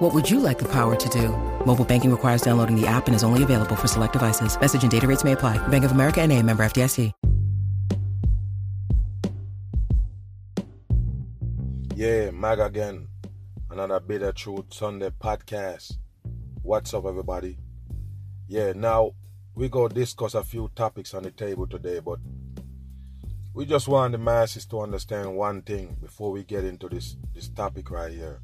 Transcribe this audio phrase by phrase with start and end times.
[0.00, 1.28] What would you like the power to do?
[1.66, 4.58] Mobile banking requires downloading the app and is only available for select devices.
[4.58, 5.58] Message and data rates may apply.
[5.68, 7.12] Bank of America and a member FDIC.
[11.94, 13.08] Yeah, Mag again.
[13.70, 15.98] Another Bitter Truth Sunday podcast.
[16.62, 17.58] What's up, everybody?
[18.48, 19.12] Yeah, now
[19.54, 22.20] we go discuss a few topics on the table today, but
[23.52, 27.50] we just want the masses to understand one thing before we get into this this
[27.50, 28.40] topic right here.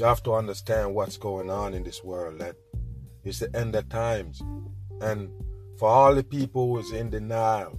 [0.00, 2.38] You have to understand what's going on in this world.
[2.38, 2.56] That
[3.22, 4.40] it's the end of times,
[5.02, 5.28] and
[5.78, 7.78] for all the people who's in denial,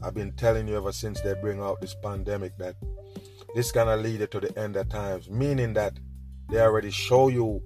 [0.00, 2.76] I've been telling you ever since they bring out this pandemic that
[3.56, 5.98] this gonna lead to the end of times, meaning that
[6.48, 7.60] they already show you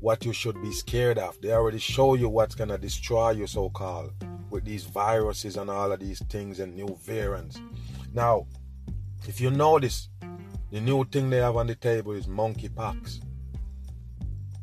[0.00, 1.40] what you should be scared of.
[1.40, 4.12] They already show you what's to destroy you, so called,
[4.50, 7.60] with these viruses and all of these things and new variants.
[8.12, 8.48] Now,
[9.28, 10.08] if you notice,
[10.74, 13.20] the new thing they have on the table is monkeypox.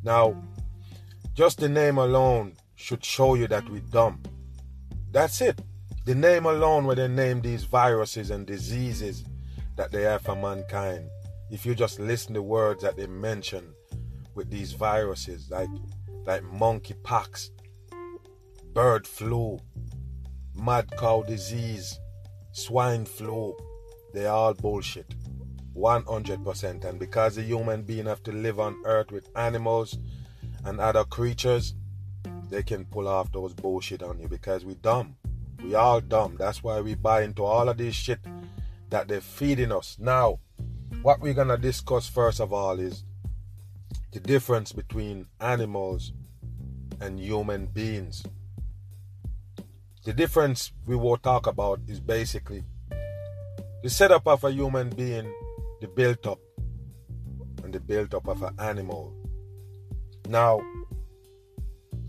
[0.04, 0.36] Now,
[1.34, 4.22] just the name alone should show you that we're dumb.
[5.14, 5.62] That's it.
[6.04, 9.23] The name alone, where they name these viruses and diseases
[9.78, 11.09] that they have for mankind.
[11.50, 13.73] If you just listen to words that they mention,
[14.36, 15.70] with these viruses like
[16.26, 17.52] like monkeypox,
[18.73, 19.59] bird flu,
[20.56, 21.98] mad cow disease,
[22.52, 23.56] swine flu.
[24.14, 25.16] They are all bullshit.
[25.75, 26.86] 100%.
[26.86, 29.97] And because the human being have to live on earth with animals
[30.66, 31.75] and other creatures,
[32.50, 35.16] they can pull off those bullshit on you because we dumb.
[35.64, 36.36] We all dumb.
[36.38, 38.19] That's why we buy into all of this shit
[38.89, 39.97] that they're feeding us.
[39.99, 40.39] Now,
[41.02, 43.03] what we're gonna discuss first of all is
[44.11, 46.11] the difference between animals
[46.99, 48.23] and human beings.
[50.04, 52.64] The difference we will talk about is basically
[53.81, 55.33] the setup of a human being,
[55.81, 56.39] the built up,
[57.64, 59.14] and the built up of an animal.
[60.30, 60.61] Now,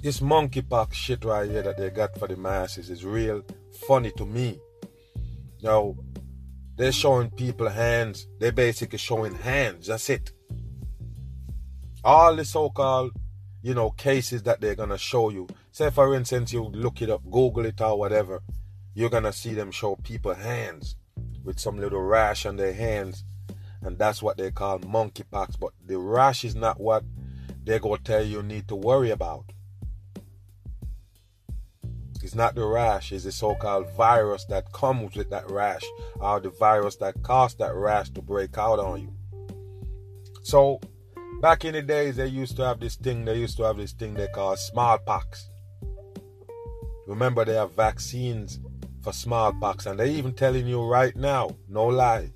[0.01, 3.43] this monkeypox shit right here that they got for the masses is real
[3.89, 4.61] funny to me.
[5.63, 5.97] Now,
[6.77, 8.29] they're showing people hands.
[8.39, 9.89] They're basically showing hands.
[9.89, 10.33] That's it
[12.05, 13.13] all the so-called
[13.63, 17.23] you know cases that they're gonna show you say for instance you look it up
[17.31, 18.43] google it or whatever
[18.95, 20.97] you're gonna see them show people hands
[21.45, 23.25] with some little rash on their hands
[23.83, 25.59] and that's what they call monkeypox.
[25.59, 27.05] But the rash is not what
[27.65, 29.45] they're gonna tell you need to worry about.
[32.23, 33.11] It's not the rash.
[33.11, 35.83] It's the so-called virus that comes with that rash
[36.21, 39.15] or the virus that caused that rash to break out on you.
[40.43, 40.81] So
[41.43, 43.91] Back in the days, they used to have this thing, they used to have this
[43.91, 45.51] thing they call smallpox.
[47.09, 48.61] Remember, they have vaccines
[49.03, 52.31] for smallpox, and they're even telling you right now, no lie,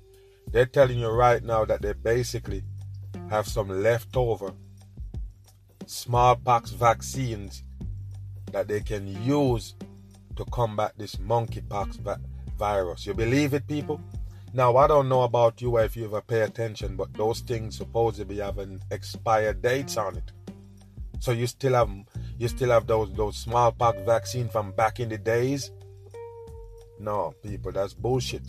[0.51, 2.63] they're telling you right now that they basically
[3.29, 4.53] have some leftover
[5.85, 7.63] smallpox vaccines
[8.51, 9.75] that they can use
[10.35, 12.21] to combat this monkeypox va-
[12.57, 13.05] virus.
[13.05, 13.99] You believe it, people?
[14.53, 18.37] Now, I don't know about you if you ever pay attention, but those things supposedly
[18.37, 20.31] have an expired dates on it.
[21.19, 21.89] So you still have
[22.37, 25.71] you still have those those smallpox vaccine from back in the days.
[26.99, 28.43] No, people, that's bullshit.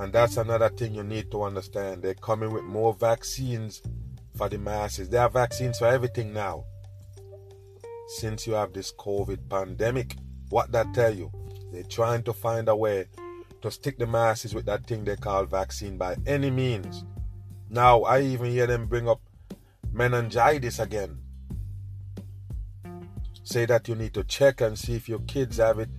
[0.00, 2.02] And that's another thing you need to understand.
[2.02, 3.82] They're coming with more vaccines
[4.34, 5.10] for the masses.
[5.10, 6.64] There are vaccines for everything now.
[8.16, 10.16] Since you have this COVID pandemic,
[10.48, 11.30] what that tell you?
[11.70, 13.08] They're trying to find a way
[13.60, 17.04] to stick the masses with that thing they call vaccine by any means.
[17.68, 19.20] Now, I even hear them bring up
[19.92, 21.18] meningitis again.
[23.42, 25.90] Say that you need to check and see if your kids have it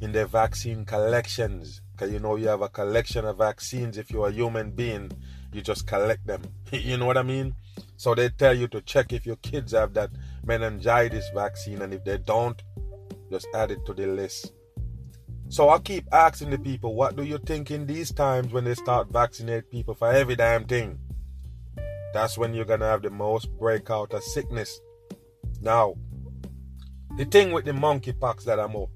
[0.00, 1.82] in their vaccine collections.
[2.06, 3.98] You know you have a collection of vaccines.
[3.98, 5.10] If you're a human being,
[5.52, 6.42] you just collect them.
[6.72, 7.54] you know what I mean?
[7.96, 10.10] So they tell you to check if your kids have that
[10.44, 12.62] meningitis vaccine, and if they don't,
[13.30, 14.52] just add it to the list.
[15.48, 18.74] So I keep asking the people, what do you think in these times when they
[18.74, 20.98] start vaccinate people for every damn thing?
[22.14, 24.80] That's when you're gonna have the most breakout of sickness.
[25.60, 25.94] Now,
[27.16, 28.86] the thing with the monkeypox that I'm gonna,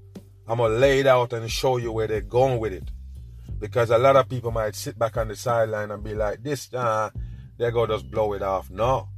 [0.47, 2.89] I'm gonna lay it out and show you where they're going with it.
[3.59, 6.73] Because a lot of people might sit back on the sideline and be like, this,
[6.73, 7.09] uh,
[7.57, 8.69] they're gonna just blow it off.
[8.69, 9.09] No.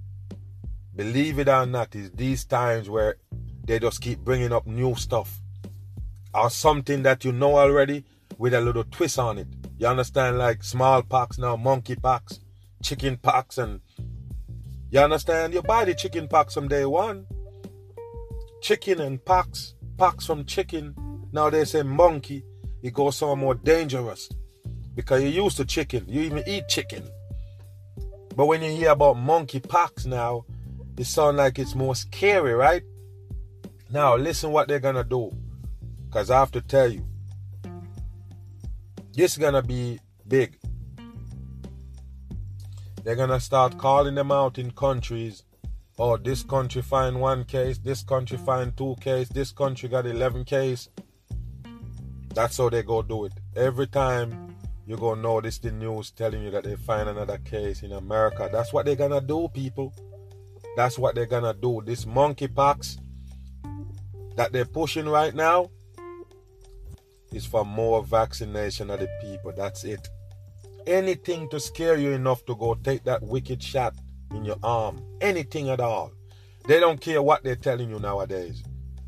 [0.95, 3.17] Believe it or not, it's these times where
[3.65, 5.41] they just keep bringing up new stuff
[6.33, 8.03] or something that you know already,
[8.37, 9.47] with a little twist on it.
[9.77, 10.37] You understand?
[10.37, 12.39] Like smallpox now, monkeypox,
[12.83, 13.81] chicken pox, and
[14.89, 15.53] you understand?
[15.53, 17.25] You buy the chicken pox from day one.
[18.61, 20.95] Chicken and pox, pox from chicken.
[21.31, 22.43] Now they say monkey.
[22.87, 24.29] It goes some more dangerous
[24.95, 26.05] because you're used to chicken.
[26.07, 27.03] You even eat chicken.
[28.33, 30.45] But when you hear about monkey monkeypox now,
[30.97, 32.83] it sounds like it's more scary, right?
[33.91, 35.35] Now listen what they're gonna do.
[36.11, 37.05] Cause I have to tell you,
[39.13, 40.57] this is gonna be big.
[43.03, 45.43] They're gonna start calling them out in countries.
[45.99, 50.45] Oh, this country find one case, this country find two case, this country got eleven
[50.45, 50.87] case.
[52.37, 53.33] That's how they go do it.
[53.55, 54.55] Every time
[54.85, 58.47] you're gonna notice the news telling you that they find another case in America.
[58.51, 59.91] That's what they're gonna do, people.
[60.75, 61.81] That's what they're gonna do.
[61.83, 62.99] This monkeypox
[64.35, 65.71] that they're pushing right now
[67.33, 69.51] is for more vaccination of the people.
[69.57, 70.07] That's it.
[70.85, 73.95] Anything to scare you enough to go take that wicked shot
[74.29, 75.03] in your arm.
[75.21, 76.11] Anything at all.
[76.67, 78.61] They don't care what they're telling you nowadays.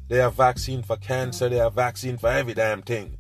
[0.08, 3.19] They have vaccine for cancer, they have vaccine for every damn thing.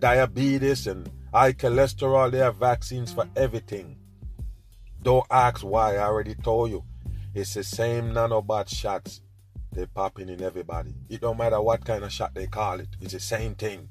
[0.00, 3.36] Diabetes and high cholesterol, they have vaccines for mm.
[3.36, 3.96] everything.
[5.02, 6.84] Don't ask why, I already told you.
[7.34, 9.22] It's the same nanobot shots
[9.72, 10.94] they popping in everybody.
[11.08, 12.88] It don't matter what kind of shot they call it.
[13.00, 13.88] It's the same thing.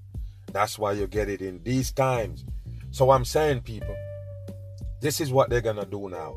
[0.51, 2.45] That's why you get it in these times.
[2.91, 3.95] So I'm saying, people,
[4.99, 6.35] this is what they're gonna do now.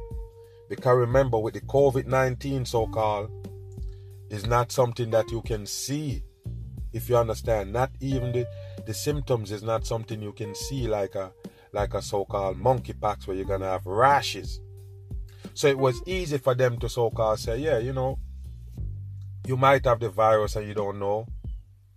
[0.69, 3.31] Because remember, with the COVID-19 so-called,
[4.31, 6.23] is not something that you can see.
[6.93, 8.47] If you understand, not even the,
[8.87, 11.33] the symptoms is not something you can see like a
[11.73, 14.61] like a so-called monkeypox where you're gonna have rashes.
[15.55, 18.19] So it was easy for them to so-called say, yeah, you know,
[19.47, 21.27] you might have the virus and you don't know.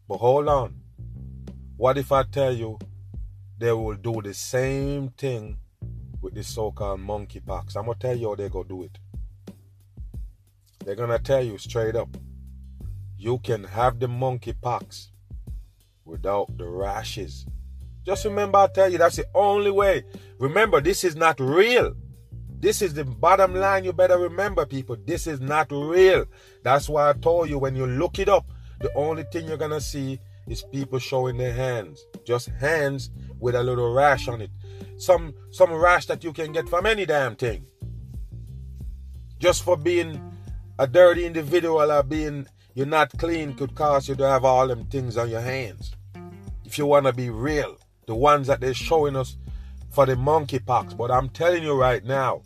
[0.07, 0.81] But hold on.
[1.75, 2.79] What if I tell you
[3.57, 5.57] they will do the same thing
[6.21, 7.75] with the so-called monkeypox?
[7.75, 8.97] I'm gonna tell you how they go do it.
[10.83, 12.09] They're gonna tell you straight up.
[13.17, 15.09] You can have the monkeypox
[16.07, 17.45] without the rashes.
[18.05, 20.05] Just remember, I tell you, that's the only way.
[20.39, 21.93] Remember, this is not real.
[22.59, 23.83] This is the bottom line.
[23.83, 24.95] You better remember, people.
[25.05, 26.25] This is not real.
[26.63, 28.49] That's why I told you when you look it up,
[28.79, 32.05] the only thing you're gonna see is people showing their hands.
[32.25, 34.51] Just hands with a little rash on it.
[34.97, 37.65] Some some rash that you can get from any damn thing.
[39.39, 40.33] Just for being
[40.79, 44.85] a dirty individual or being you're not clean could cause you to have all them
[44.85, 45.96] things on your hands.
[46.67, 47.77] If you wanna be real,
[48.07, 49.37] the ones that they're showing us
[49.89, 50.97] for the monkeypox.
[50.97, 52.41] But I'm telling you right now,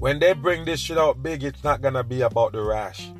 [0.00, 3.10] when they bring this shit out big, it's not gonna be about the rash.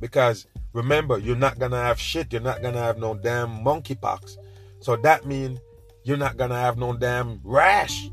[0.00, 4.38] Because remember, you're not gonna have shit, you're not gonna have no damn monkeypox.
[4.80, 5.60] So that means
[6.02, 8.10] you're not gonna have no damn rash.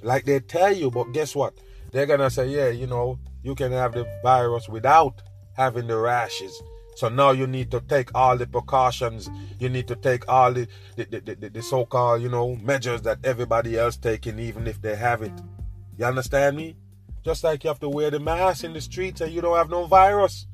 [0.00, 1.52] Like they tell you, but guess what?
[1.90, 5.20] They're gonna say, yeah, you know, you can have the virus without
[5.52, 6.62] having the rashes.
[6.94, 9.30] So now you need to take all the precautions.
[9.58, 13.18] You need to take all the the, the, the, the so-called, you know, measures that
[13.24, 15.32] everybody else taking, even if they have it.
[15.98, 16.76] You understand me?
[17.24, 19.70] Just like you have to wear the mask in the streets and you don't have
[19.70, 20.46] no virus.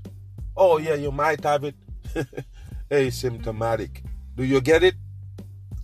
[0.56, 1.74] Oh yeah, you might have it.
[2.90, 4.04] Asymptomatic.
[4.36, 4.94] Do you get it?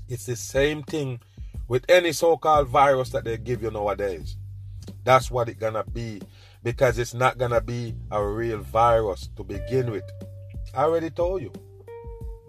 [0.08, 1.20] It's the same thing
[1.66, 4.36] with any so-called virus that they give you nowadays.
[5.02, 6.20] That's what it's gonna be
[6.62, 10.04] because it's not gonna be a real virus to begin with.
[10.74, 11.52] I already told you.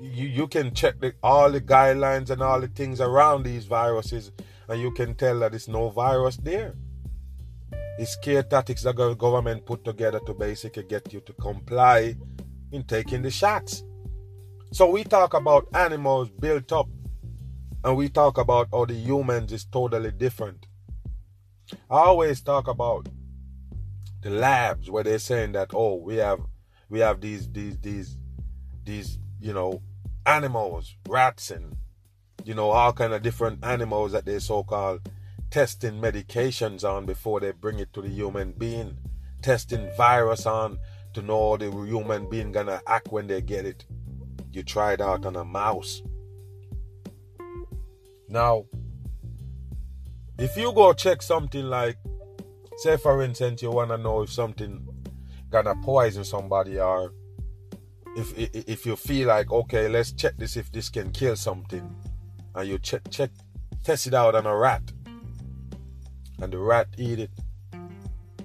[0.02, 4.32] You you can check the, all the guidelines and all the things around these viruses,
[4.68, 6.76] and you can tell that there's no virus there.
[7.98, 12.16] It's scare tactics that the government put together to basically get you to comply
[12.72, 13.84] in taking the shots.
[14.72, 16.90] So we talk about animals built up,
[17.84, 20.68] and we talk about how the humans is totally different.
[21.90, 23.08] I always talk about
[24.22, 26.40] the labs where they're saying that oh we have
[26.90, 28.18] we have these these these
[28.84, 29.82] these you know
[30.26, 31.76] animals rats and
[32.44, 35.02] you know all kind of different animals that they so-called
[35.50, 38.98] testing medications on before they bring it to the human being
[39.42, 40.80] testing virus on
[41.14, 43.86] to know the human being gonna act when they get it.
[44.52, 46.02] You try it out on a mouse.
[48.28, 48.66] Now
[50.38, 51.98] if you go check something like
[52.78, 54.86] say for instance you want to know if something
[55.64, 57.14] gonna poison somebody or
[58.18, 61.96] if if you feel like okay let's check this if this can kill something.
[62.56, 63.30] And you check check
[63.84, 64.84] test it out on a rat.
[66.42, 67.32] And the rat eat it.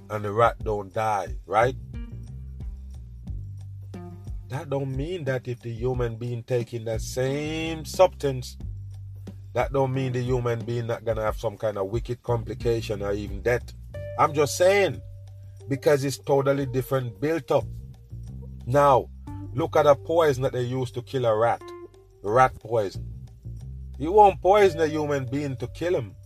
[0.09, 1.75] And the rat don't die right?
[4.49, 8.57] That don't mean that if the human being taking that same substance,
[9.53, 13.13] that don't mean the human being not gonna have some kind of wicked complication or
[13.13, 13.73] even death.
[14.19, 15.01] I'm just saying,
[15.71, 17.65] because it's totally different built up.
[18.67, 19.09] Now,
[19.55, 21.63] look at the poison that they use to kill a rat.
[22.25, 23.07] Rat poison.
[23.97, 26.17] You won't poison a human being to kill him.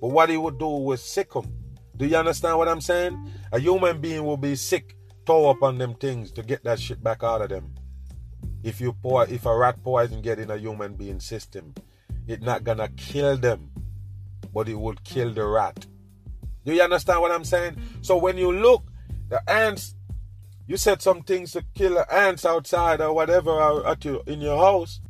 [0.00, 1.52] But what he would do was sick him.
[1.96, 3.28] Do you understand what I'm saying?
[3.50, 7.02] A human being will be sick, toe up on them things to get that shit
[7.02, 7.74] back out of them.
[8.62, 11.74] If you pour, if a rat poison get in a human being system,
[12.28, 13.68] it's not gonna kill them,
[14.54, 15.86] but it would kill the rat.
[16.66, 17.76] Do you understand what I'm saying?
[18.02, 18.82] So when you look,
[19.28, 19.94] the ants,
[20.66, 24.58] you said some things to kill the ants outside or whatever at you in your
[24.58, 25.00] house.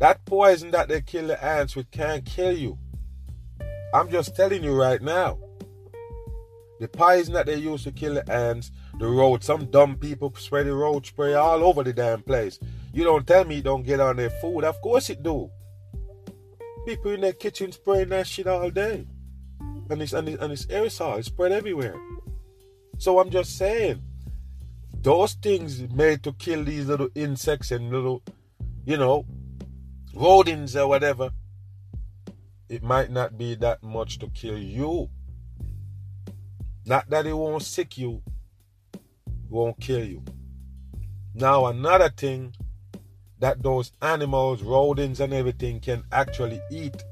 [0.00, 2.78] That poison that they kill the ants with can't kill you.
[3.94, 5.38] I'm just telling you right now.
[6.80, 10.64] The poison that they use to kill the ants, the road, some dumb people spray
[10.64, 12.58] the road spray all over the damn place.
[12.92, 14.64] You don't tell me it don't get on their food.
[14.64, 15.48] Of course it do.
[16.86, 19.06] People in their kitchen spraying that shit all day.
[19.90, 21.96] And it's, and it's, and it's aerosol, it's spread everywhere.
[22.98, 24.02] So I'm just saying,
[25.02, 28.22] those things made to kill these little insects and little,
[28.84, 29.26] you know,
[30.14, 31.30] rodents or whatever,
[32.68, 35.10] it might not be that much to kill you.
[36.86, 38.22] Not that it won't sick you,
[39.48, 40.22] won't kill you.
[41.34, 42.54] Now, another thing
[43.38, 47.02] that those animals, rodents, and everything can actually eat,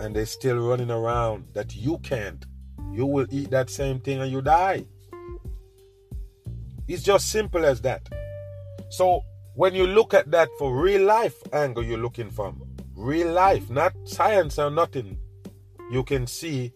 [0.00, 2.44] and they're still running around that you can't.
[2.92, 4.86] You will eat that same thing and you die.
[6.86, 8.08] It's just simple as that.
[8.88, 9.22] So,
[9.54, 12.62] when you look at that for real life angle, you're looking from
[12.94, 15.18] real life, not science or nothing,
[15.90, 16.72] you can see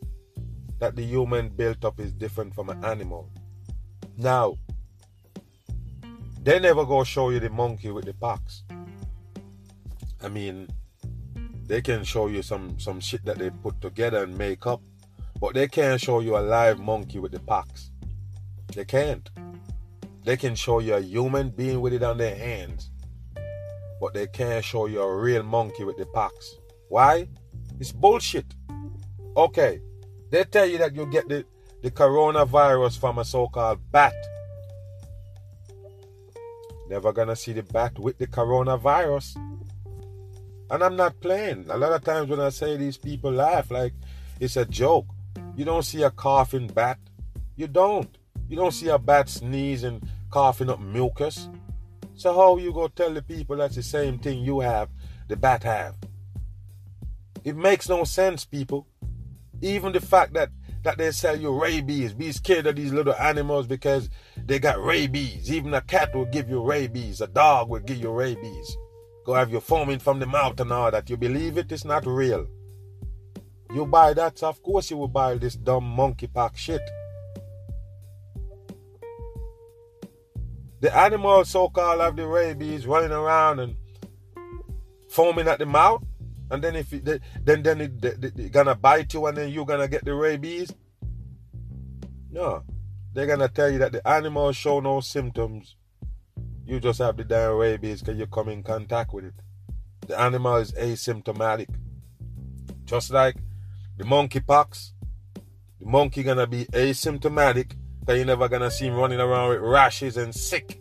[0.79, 3.31] that the human built up is different from an animal.
[4.17, 4.57] Now,
[6.43, 8.65] they never go show you the monkey with the pox.
[10.23, 10.69] I mean,
[11.73, 14.83] they can show you some some shit that they put together and make up,
[15.41, 17.91] but they can't show you a live monkey with the pox.
[18.75, 19.27] They can't.
[20.23, 22.91] They can show you a human being with it on their hands,
[24.03, 26.57] but they can't show you a real monkey with the pox.
[26.91, 27.27] Why?
[27.81, 28.55] It's bullshit.
[29.35, 29.81] Okay,
[30.29, 31.47] they tell you that you get the,
[31.83, 34.13] the coronavirus from a so called bat.
[36.91, 39.39] Never gonna see the bat with the coronavirus.
[40.73, 41.67] And I'm not playing.
[41.69, 43.93] A lot of times when I say these people laugh like
[44.41, 45.05] it's a joke.
[45.55, 46.99] You don't see a coughing bat.
[47.57, 48.09] You don't.
[48.49, 51.51] You don't see a bat sneezing, coughing up mucus.
[52.15, 54.89] So how you go tell the people that's the same thing you have,
[55.29, 55.95] the bat have?
[57.45, 58.87] It makes no sense, people.
[59.61, 60.49] Even the fact that
[60.85, 65.53] that they sell you rabies, be scared of these little animals because they got rabies.
[65.53, 68.77] Even a cat will give you rabies, a dog will give you rabies.
[69.25, 71.09] Go have you foaming from the mouth and all that.
[71.09, 71.71] You believe it?
[71.71, 72.49] It's not real.
[73.73, 76.83] You buy that, so of course you will buy this dumb monkeypox shit.
[80.81, 83.77] The animals so-called have the rabies running around and
[85.09, 86.03] foaming at the mouth,
[86.51, 87.05] and then if it,
[87.45, 90.73] then then it, they, they, gonna bite you, and then you're gonna get the rabies.
[92.31, 92.65] No,
[93.15, 95.77] they're gonna tell you that the animals show no symptoms.
[96.73, 99.35] You just have the damn rabies because you come in contact with it.
[100.07, 101.69] The animal is asymptomatic,
[102.87, 103.37] just like
[103.99, 104.93] the monkeypox.
[105.81, 110.17] The monkey gonna be asymptomatic because you're never gonna see him running around with rashes
[110.17, 110.81] and sick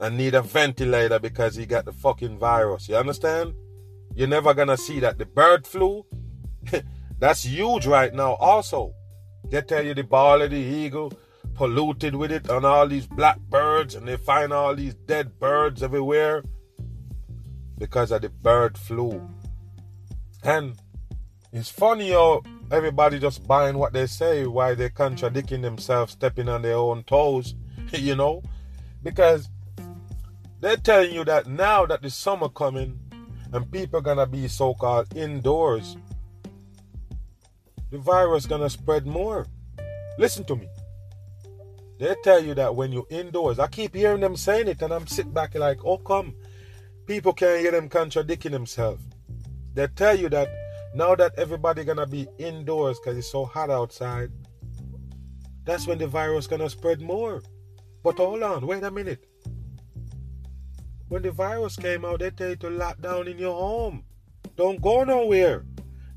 [0.00, 2.88] and need a ventilator because he got the fucking virus.
[2.88, 3.54] You understand?
[4.16, 5.18] You're never gonna see that.
[5.18, 6.04] The bird flu,
[7.20, 8.92] that's huge right now, also.
[9.48, 11.12] They tell you the ball of the eagle
[11.54, 15.82] polluted with it and all these black birds, and they find all these dead birds
[15.82, 16.42] everywhere
[17.78, 19.28] because of the bird flu.
[20.42, 20.76] And
[21.52, 26.62] it's funny how everybody just buying what they say why they're contradicting themselves, stepping on
[26.62, 27.54] their own toes,
[27.92, 28.42] you know?
[29.02, 29.48] Because
[30.60, 32.98] they're telling you that now that the summer coming
[33.52, 35.96] and people gonna be so-called indoors,
[37.90, 39.46] the virus gonna spread more.
[40.18, 40.68] Listen to me.
[42.04, 45.06] They tell you that when you're indoors, I keep hearing them saying it, and I'm
[45.06, 46.34] sitting back like, oh come,
[47.06, 49.02] people can't hear them contradicting themselves.
[49.72, 50.50] They tell you that
[50.94, 54.30] now that everybody gonna be indoors because it's so hot outside,
[55.64, 57.42] that's when the virus gonna spread more.
[58.02, 59.24] But hold on, wait a minute.
[61.08, 64.04] When the virus came out, they tell you to lock down in your home.
[64.56, 65.64] Don't go nowhere.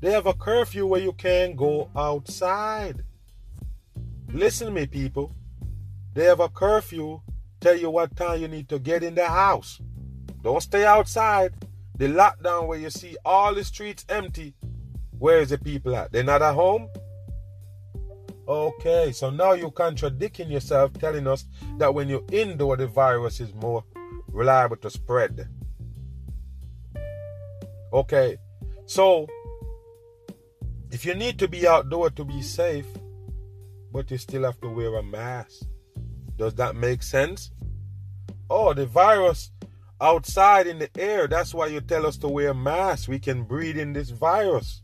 [0.02, 3.06] They have a curfew where you can't go outside.
[4.30, 5.34] Listen to me, people.
[6.18, 7.20] They have a curfew
[7.60, 9.80] tell you what time you need to get in the house.
[10.42, 11.54] Don't stay outside.
[11.96, 14.56] The lockdown where you see all the streets empty.
[15.16, 16.10] Where is the people at?
[16.10, 16.88] They're not at home?
[18.48, 21.44] Okay, so now you're contradicting yourself, telling us
[21.76, 23.84] that when you're indoor, the virus is more
[24.26, 25.48] reliable to spread.
[27.92, 28.38] Okay,
[28.86, 29.28] so
[30.90, 32.88] if you need to be outdoor to be safe,
[33.92, 35.62] but you still have to wear a mask,
[36.38, 37.50] does that make sense?
[38.48, 39.50] Oh, the virus
[40.00, 41.26] outside in the air.
[41.26, 43.08] That's why you tell us to wear masks.
[43.08, 44.82] We can breathe in this virus.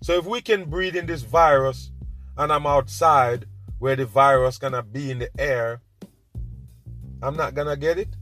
[0.00, 1.90] So if we can breathe in this virus
[2.36, 3.46] and I'm outside
[3.80, 5.82] where the virus gonna be in the air,
[7.20, 8.16] I'm not gonna get it?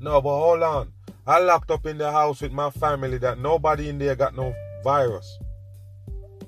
[0.00, 0.92] No, but hold on.
[1.26, 4.54] I locked up in the house with my family that nobody in there got no
[4.82, 5.38] virus.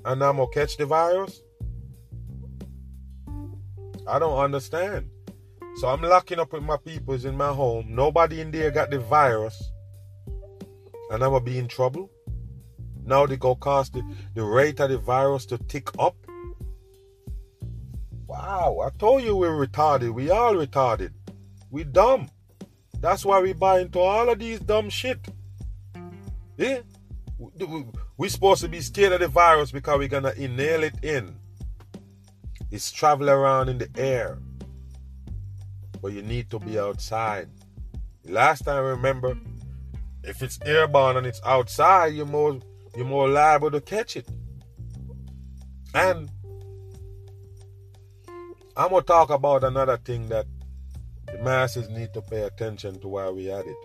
[0.03, 1.41] And I'm gonna catch the virus?
[4.07, 5.09] I don't understand.
[5.77, 7.85] So I'm locking up with my peoples in my home.
[7.93, 9.69] Nobody in there got the virus.
[11.11, 12.09] And I'm gonna be in trouble.
[13.05, 14.01] Now they go cause the,
[14.33, 16.15] the rate of the virus to tick up.
[18.25, 20.15] Wow, I told you we're retarded.
[20.15, 21.11] We all retarded.
[21.69, 22.27] We dumb.
[22.99, 25.19] That's why we buy into all of these dumb shit.
[26.57, 26.79] Yeah?
[28.17, 31.35] We're supposed to be scared of the virus because we're gonna inhale it in.
[32.71, 34.39] It's travel around in the air
[36.01, 37.49] but you need to be outside.
[38.25, 39.37] Last time, remember,
[40.23, 42.59] if it's airborne and it's outside, you're more
[42.95, 44.27] you're more liable to catch it.
[45.93, 46.29] And
[48.75, 50.45] I'm gonna talk about another thing that
[51.25, 53.77] the masses need to pay attention to while we at it.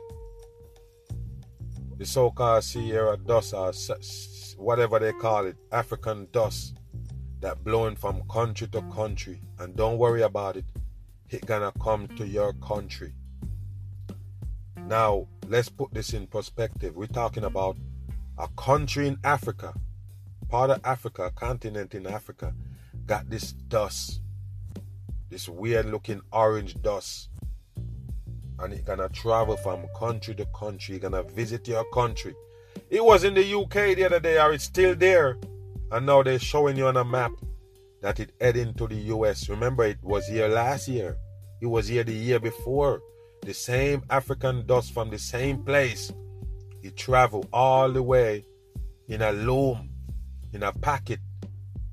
[1.99, 3.73] The so-called Sahara dust or
[4.57, 6.77] whatever they call it, African dust
[7.41, 9.41] that blowing from country to country.
[9.59, 10.65] And don't worry about it
[11.35, 13.13] it gonna come to your country.
[14.87, 16.97] Now, let's put this in perspective.
[16.97, 17.77] We're talking about
[18.39, 19.75] a country in Africa,
[20.49, 22.55] part of Africa, continent in Africa,
[23.07, 24.21] got this dust,
[25.31, 27.29] this weird looking orange dust.
[28.59, 32.35] And it's gonna travel from country to country, gonna visit your country.
[32.91, 35.39] It was in the UK the other day, or it's still there.
[35.91, 37.33] And now they're showing you on a map
[38.03, 39.49] that it heading to the US.
[39.49, 41.17] Remember, it was here last year.
[41.63, 43.01] It was here the year before.
[43.43, 46.13] The same African dust from the same place.
[46.83, 48.45] He traveled all the way
[49.07, 49.91] in a loom,
[50.53, 51.21] in a packet,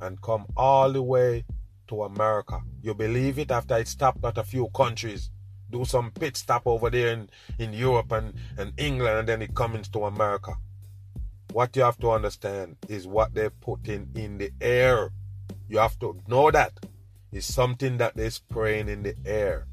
[0.01, 1.45] and come all the way
[1.88, 2.62] to America.
[2.82, 3.51] You believe it?
[3.51, 5.29] After it stopped at a few countries,
[5.69, 7.29] do some pit stop over there in,
[7.60, 10.53] in Europe and, and England, and then it comes to America.
[11.53, 15.12] What you have to understand is what they're putting in the air.
[15.67, 16.73] You have to know that.
[17.31, 19.67] It's something that they're spraying in the air.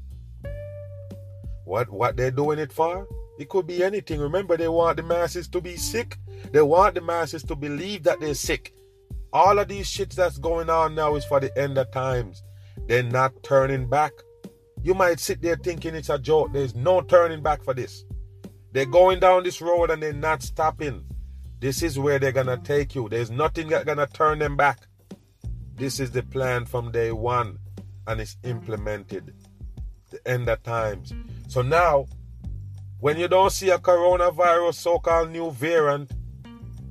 [1.65, 3.07] What what they're doing it for?
[3.39, 4.19] It could be anything.
[4.19, 6.17] Remember, they want the masses to be sick.
[6.51, 8.73] They want the masses to believe that they're sick.
[9.33, 12.43] All of these shits that's going on now is for the end of times.
[12.87, 14.13] They're not turning back.
[14.81, 16.53] You might sit there thinking it's a joke.
[16.53, 18.05] There's no turning back for this.
[18.71, 21.03] They're going down this road and they're not stopping.
[21.59, 23.09] This is where they're gonna take you.
[23.09, 24.87] There's nothing that's gonna turn them back.
[25.77, 27.59] This is the plan from day one
[28.07, 29.35] and it's implemented.
[30.09, 31.13] The end of times.
[31.49, 32.07] So now,
[32.99, 36.11] when you don't see a coronavirus so called new variant,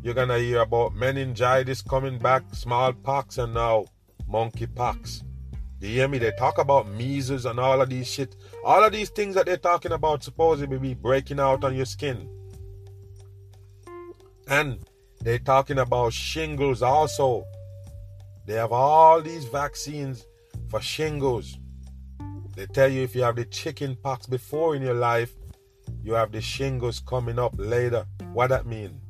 [0.02, 3.86] you're gonna hear about meningitis coming back, smallpox, and now
[4.30, 5.24] monkeypox.
[5.80, 6.18] You hear me?
[6.18, 8.36] They talk about measles and all of these shit.
[8.64, 12.28] All of these things that they're talking about supposedly be breaking out on your skin.
[14.46, 14.78] And
[15.20, 17.44] they're talking about shingles also.
[18.46, 20.24] They have all these vaccines
[20.68, 21.58] for shingles.
[22.54, 25.34] They tell you if you have the chicken pox before in your life,
[26.02, 28.06] you have the shingles coming up later.
[28.32, 29.00] What that mean?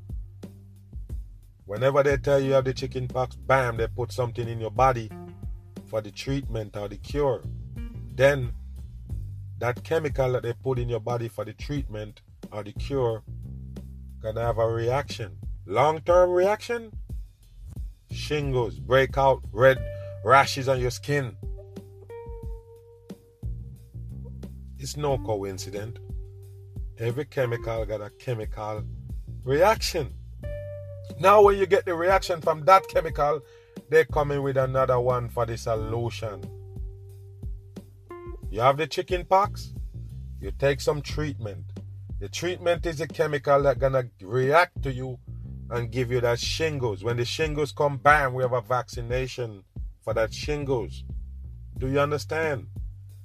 [1.67, 4.71] Whenever they tell you you have the chicken pox, bam, they put something in your
[4.71, 5.11] body
[5.87, 7.43] for the treatment or the cure.
[8.15, 8.53] Then
[9.59, 12.23] that chemical that they put in your body for the treatment
[12.53, 13.23] or the cure
[14.23, 15.37] gonna have a reaction.
[15.67, 16.93] Long-term reaction,
[18.11, 19.79] shingles, breakout, red
[20.25, 21.37] rashes on your skin.
[24.79, 25.99] It's no coincidence.
[26.99, 28.85] Every chemical got a chemical
[29.45, 30.15] reaction.
[31.21, 33.43] Now, when you get the reaction from that chemical,
[33.89, 36.43] they come in with another one for the solution.
[38.51, 39.73] You have the chicken pox,
[40.41, 41.65] you take some treatment.
[42.19, 45.19] The treatment is a chemical that gonna react to you
[45.71, 47.03] and give you that shingles.
[47.03, 49.65] When the shingles come, bam, we have a vaccination
[50.03, 51.05] for that shingles.
[51.79, 52.69] Do you understand?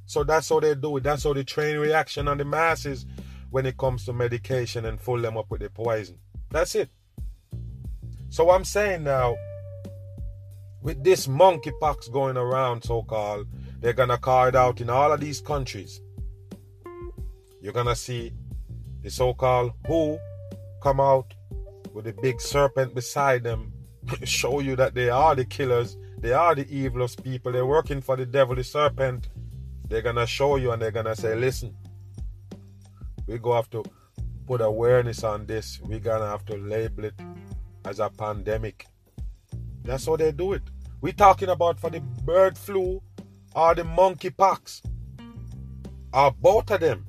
[0.06, 1.04] So that's how they do it.
[1.04, 3.06] That's how they train reaction on the masses
[3.50, 6.18] when it comes to medication and fill them up with the poison.
[6.50, 6.90] That's it.
[8.30, 9.36] So I'm saying now,
[10.82, 13.48] with this monkeypox going around, so called,
[13.80, 16.02] they're gonna call it out in all of these countries.
[17.62, 18.34] You're gonna see
[19.02, 20.20] the so called WHO
[20.82, 21.34] come out
[21.94, 23.72] with a big serpent beside them,
[24.24, 28.16] show you that they are the killers, they are the evilest people, they're working for
[28.16, 29.30] the devil, the serpent.
[29.88, 31.76] They're gonna show you and they're gonna say, listen,
[33.28, 33.84] we go have to
[34.48, 35.82] put awareness on this.
[35.82, 37.14] We're gonna have to label it
[37.86, 38.88] as a pandemic.
[39.84, 40.64] That's how they do it.
[41.02, 43.02] We're talking about for the bird flu
[43.56, 44.82] or the monkeypox.
[46.14, 47.06] Or both of them.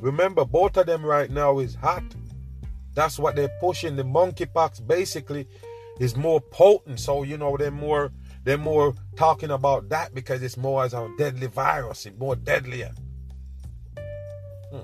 [0.00, 2.04] Remember, both of them right now is hot.
[2.96, 3.94] That's what they're pushing.
[3.94, 5.46] The monkeypox basically
[6.00, 6.98] is more potent.
[6.98, 8.10] So you know they're more
[8.42, 12.92] they're more talking about that because it's more as a deadly virus, it's more deadlier.
[14.72, 14.80] Hmm.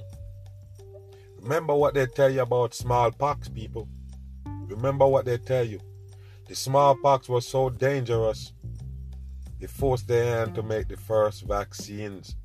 [1.40, 3.88] Remember what they tell you about smallpox, people.
[4.66, 5.80] Remember what they tell you.
[6.48, 8.52] The smallpox was so dangerous,
[9.58, 12.36] they forced their hand to make the first vaccines.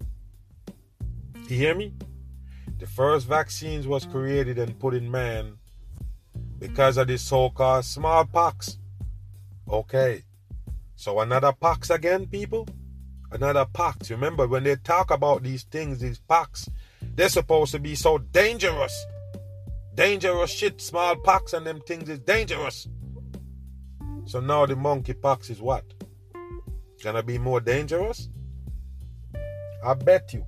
[1.50, 1.94] You hear me?
[2.80, 5.57] The first vaccines was created and put in man
[6.60, 8.78] because of the so-called smallpox.
[9.70, 10.24] Okay.
[10.96, 12.68] So another pox again, people?
[13.32, 14.10] Another pox.
[14.10, 16.70] Remember when they talk about these things, these pox,
[17.16, 19.06] they're supposed to be so dangerous.
[19.94, 22.88] Dangerous shit, smallpox and them things is dangerous.
[24.26, 25.86] So now the monkey monkeypox is what?
[27.04, 28.30] Gonna be more dangerous?
[29.86, 30.46] I bet you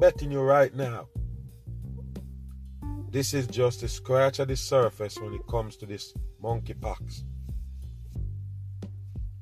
[0.00, 1.06] betting you right now.
[3.12, 7.24] This is just a scratch of the surface when it comes to this monkeypox.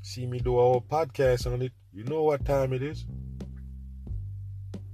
[0.03, 1.71] See me do a whole podcast on it.
[1.93, 3.07] You know what time it is?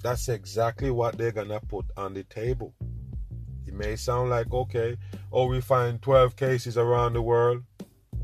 [0.02, 2.74] That's exactly what they're gonna put on the table.
[3.66, 4.98] It may sound like okay,
[5.32, 7.62] oh we find 12 cases around the world.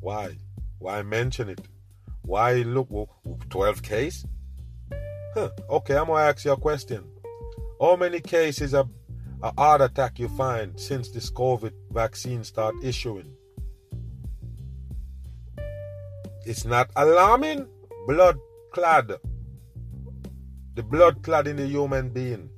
[0.00, 0.36] Why?
[0.78, 1.60] Why mention it?
[2.22, 2.88] Why look
[3.50, 4.26] 12 cases?
[5.34, 5.48] Huh.
[5.68, 7.13] Okay, I'm gonna ask you a question.
[7.80, 8.88] How many cases of
[9.42, 13.32] a heart attack you find since this COVID vaccine start issuing?
[16.46, 17.66] It's not alarming.
[18.06, 18.38] Blood
[18.72, 19.12] clad.
[20.74, 22.50] The blood clad in the human being.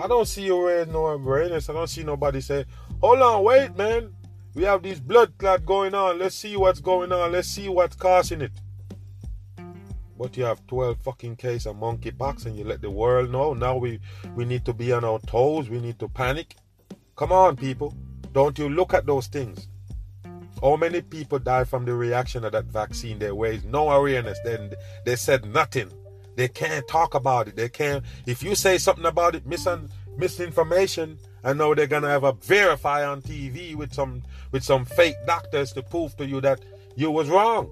[0.00, 1.68] I don't see you raise no awareness.
[1.68, 2.64] I don't see nobody say,
[3.00, 4.14] hold on, wait, man.
[4.54, 6.18] We have this blood clot going on.
[6.18, 7.32] Let's see what's going on.
[7.32, 8.52] Let's see what's causing it.
[10.20, 13.54] But you have 12 fucking case of monkeypox and you let the world know.
[13.54, 14.00] Now we,
[14.36, 15.70] we need to be on our toes.
[15.70, 16.56] We need to panic.
[17.16, 17.94] Come on, people.
[18.34, 19.68] Don't you look at those things.
[20.60, 23.18] How many people die from the reaction of that vaccine?
[23.18, 24.38] There was no awareness.
[24.44, 24.74] Then
[25.06, 25.90] they said nothing.
[26.36, 27.56] They can't talk about it.
[27.56, 28.04] They can't.
[28.26, 29.66] If you say something about it, mis-
[30.18, 35.16] misinformation, and now they're gonna have a verify on TV with some with some fake
[35.26, 36.60] doctors to prove to you that
[36.94, 37.70] you was wrong.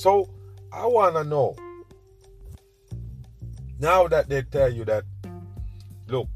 [0.00, 0.30] So
[0.72, 1.54] I want to know
[3.78, 5.04] now that they tell you that,
[6.08, 6.26] look,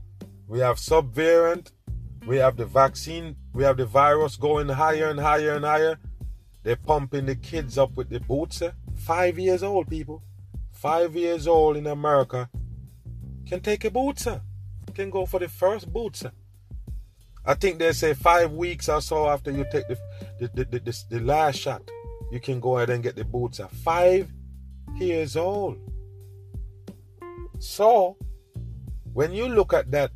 [0.47, 1.73] we have subvariant,
[2.27, 5.99] we have the vaccine, we have the virus going higher and higher and higher.
[6.63, 8.67] They're pumping the kids up with the booster.
[8.67, 8.91] Eh?
[8.97, 10.23] Five years old, people.
[10.71, 12.51] Five years old in America
[13.47, 14.43] can take a booster,
[14.95, 16.33] can go for the first booster.
[17.47, 19.97] I think they say five weeks or so after you take the
[20.39, 21.91] the, the, the, the, the last shot
[22.35, 24.29] you can go ahead and get the boots at five
[24.97, 25.79] years old.
[27.61, 28.17] So,
[29.13, 30.11] when you look at that,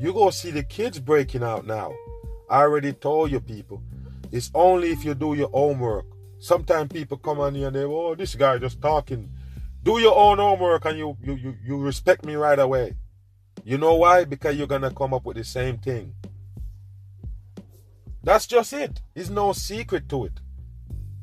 [0.00, 1.92] you go see the kids breaking out now.
[2.50, 3.84] I already told you people,
[4.32, 6.06] it's only if you do your homework.
[6.40, 9.30] Sometimes people come on here and they, oh, this guy just talking.
[9.84, 12.96] Do your own homework and you you you, you respect me right away.
[13.62, 14.24] You know why?
[14.24, 16.14] Because you're gonna come up with the same thing.
[18.24, 19.00] That's just it.
[19.14, 20.40] There's no secret to it.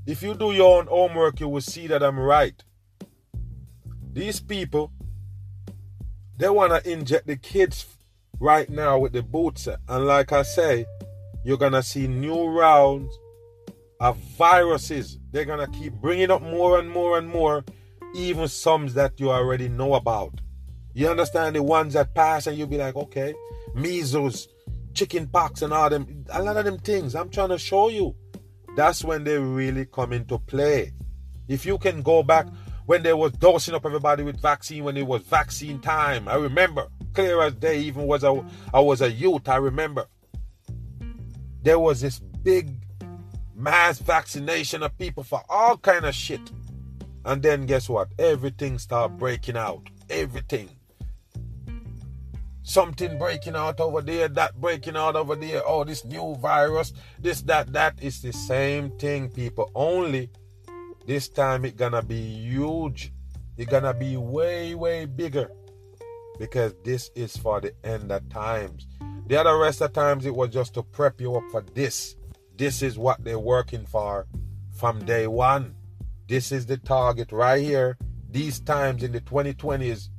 [0.07, 2.63] If you do your own homework, you will see that I'm right.
[4.13, 4.93] These people,
[6.37, 7.85] they want to inject the kids
[8.39, 9.67] right now with the boots.
[9.67, 10.85] And like I say,
[11.43, 13.13] you're going to see new rounds
[13.99, 15.19] of viruses.
[15.31, 17.65] They're going to keep bringing up more and more and more,
[18.15, 20.39] even some that you already know about.
[20.93, 23.33] You understand the ones that pass, and you'll be like, okay,
[23.75, 24.47] measles,
[24.93, 27.13] chicken pox, and all them, a lot of them things.
[27.13, 28.15] I'm trying to show you
[28.77, 30.93] that's when they really come into play.
[31.47, 32.45] If you can go back
[32.85, 36.87] when they was dosing up everybody with vaccine when it was vaccine time, I remember
[37.15, 37.79] clear as day.
[37.79, 40.05] Even was a, I was a youth, I remember
[41.63, 42.69] there was this big
[43.55, 46.51] mass vaccination of people for all kind of shit.
[47.25, 48.09] And then guess what?
[48.19, 49.89] Everything start breaking out.
[50.07, 50.69] Everything.
[52.67, 55.61] Something breaking out over there, that breaking out over there.
[55.65, 57.97] Oh, this new virus, this, that, that.
[58.01, 59.71] It's the same thing, people.
[59.73, 60.29] Only
[61.05, 63.13] this time it gonna be huge.
[63.55, 65.49] It's gonna be way, way bigger.
[66.39, 68.85] Because this is for the end of times.
[69.27, 72.17] The other rest of times it was just to prep you up for this.
[72.57, 74.27] This is what they're working for
[74.73, 75.73] from day one.
[76.27, 77.97] This is the target right here.
[78.29, 80.09] These times in the 2020s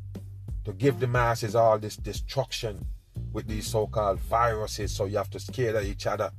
[0.68, 2.84] to give the masses all this destruction
[3.32, 4.94] with these so-called viruses.
[4.94, 6.30] So you have to scare at each other.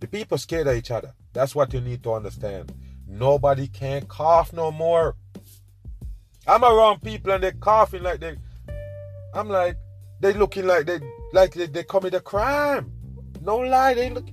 [0.00, 1.14] The people scared of each other.
[1.32, 2.70] That's what you need to understand.
[3.06, 5.16] Nobody can cough no more.
[6.46, 8.36] I'm around people and they're coughing like they.
[9.32, 9.78] I'm like,
[10.20, 11.00] they looking like they
[11.32, 12.92] like they, they commit a crime.
[13.40, 14.28] No lie, they look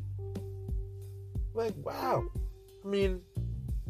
[1.54, 2.26] like wow.
[2.84, 3.22] I mean,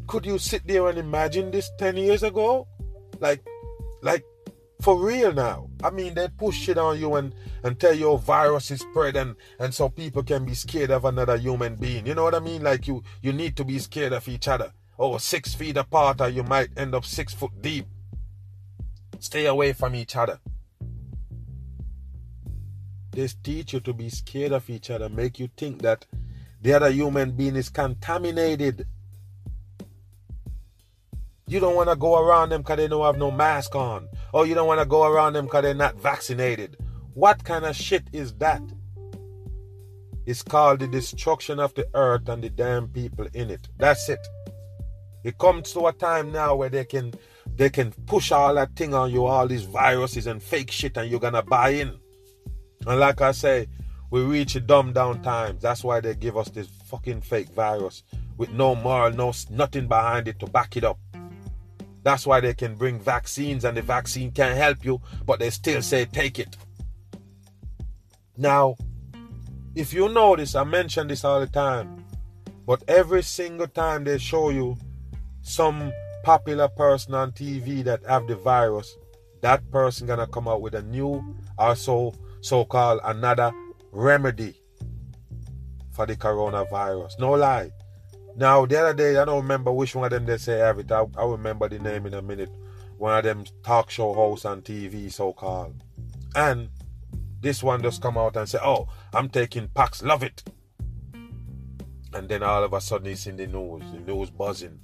[0.06, 2.68] could you sit there and imagine this 10 years ago?
[3.18, 3.44] Like
[4.00, 4.24] like
[4.80, 5.68] for real now.
[5.82, 9.36] I mean they push shit on you and, and tell you virus is spread and,
[9.58, 12.06] and so people can be scared of another human being.
[12.06, 12.62] You know what I mean?
[12.62, 14.72] Like you you need to be scared of each other.
[14.98, 17.86] Or Oh, six feet apart or you might end up six foot deep.
[19.18, 20.38] Stay away from each other.
[23.12, 26.04] They teach you to be scared of each other, make you think that
[26.60, 28.86] the other human being is contaminated.
[31.48, 34.08] You don't want to go around them because they don't have no mask on.
[34.32, 36.76] Or you don't want to go around them because they're not vaccinated.
[37.14, 38.62] What kind of shit is that?
[40.26, 43.68] It's called the destruction of the earth and the damn people in it.
[43.78, 44.26] That's it.
[45.22, 47.14] It comes to a time now where they can
[47.54, 51.08] they can push all that thing on you, all these viruses and fake shit, and
[51.08, 51.96] you're gonna buy in.
[52.86, 53.68] And like I say,
[54.10, 55.62] we reach a dumb down times.
[55.62, 58.02] That's why they give us this fucking fake virus
[58.36, 60.98] with no moral, no nothing behind it to back it up.
[62.06, 65.82] That's why they can bring vaccines and the vaccine can't help you, but they still
[65.82, 66.56] say take it.
[68.36, 68.76] Now,
[69.74, 72.04] if you notice, I mention this all the time,
[72.64, 74.76] but every single time they show you
[75.42, 75.92] some
[76.22, 78.96] popular person on TV that have the virus,
[79.40, 83.50] that person gonna come out with a new or so so-called another
[83.90, 84.54] remedy
[85.90, 87.18] for the coronavirus.
[87.18, 87.72] No lie.
[88.36, 90.92] Now the other day, I don't remember which one of them they say have it.
[90.92, 92.50] I, I remember the name in a minute.
[92.98, 95.82] One of them talk show hosts on TV, so called.
[96.34, 96.68] And
[97.40, 100.42] this one just come out and say, "Oh, I'm taking Paxlovid."
[102.12, 104.80] And then all of a sudden, it's in the news, the news buzzing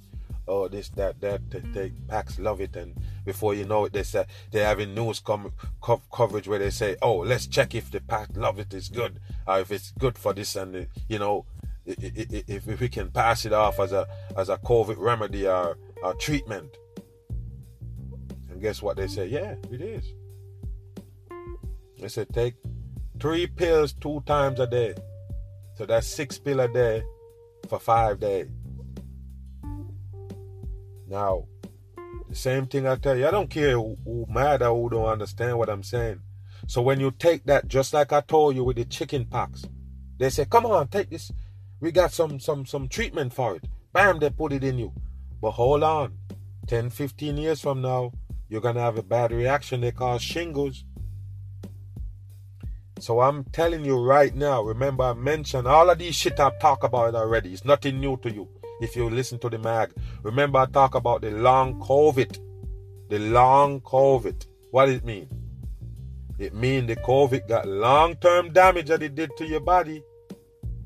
[0.47, 1.41] oh this that that
[1.73, 6.47] they, Paxlovid and before you know it they say they're having news com- co- coverage
[6.47, 10.17] where they say oh let's check if the Paxlovid is good or if it's good
[10.17, 11.45] for this and the, you know
[11.85, 15.77] if, if we can pass it off as a as a covid remedy uh, or,
[16.03, 16.77] or treatment
[18.49, 20.13] and guess what they say yeah it is
[21.99, 22.55] they said take
[23.19, 24.93] three pills two times a day
[25.75, 27.03] so that's six pill a day
[27.67, 28.47] for five days
[31.13, 31.45] now,
[32.27, 35.05] the same thing I tell you, I don't care who, who mad or who don't
[35.05, 36.21] understand what I'm saying.
[36.65, 39.63] So when you take that, just like I told you with the chicken pox,
[40.17, 41.31] they say, come on, take this.
[41.83, 43.65] We got some some some treatment for it.
[43.91, 44.93] Bam, they put it in you.
[45.41, 46.13] But hold on.
[46.67, 48.13] 10, 15 years from now,
[48.47, 49.81] you're gonna have a bad reaction.
[49.81, 50.85] They call shingles.
[52.99, 56.85] So I'm telling you right now, remember I mentioned all of these shit I've talked
[56.85, 57.51] about already.
[57.51, 58.47] It's nothing new to you
[58.79, 59.91] if you listen to the mag.
[60.21, 62.39] Remember, I talk about the long COVID.
[63.09, 64.47] The long COVID.
[64.71, 65.27] What does it mean?
[66.39, 70.01] It means the COVID got long term damage that it did to your body.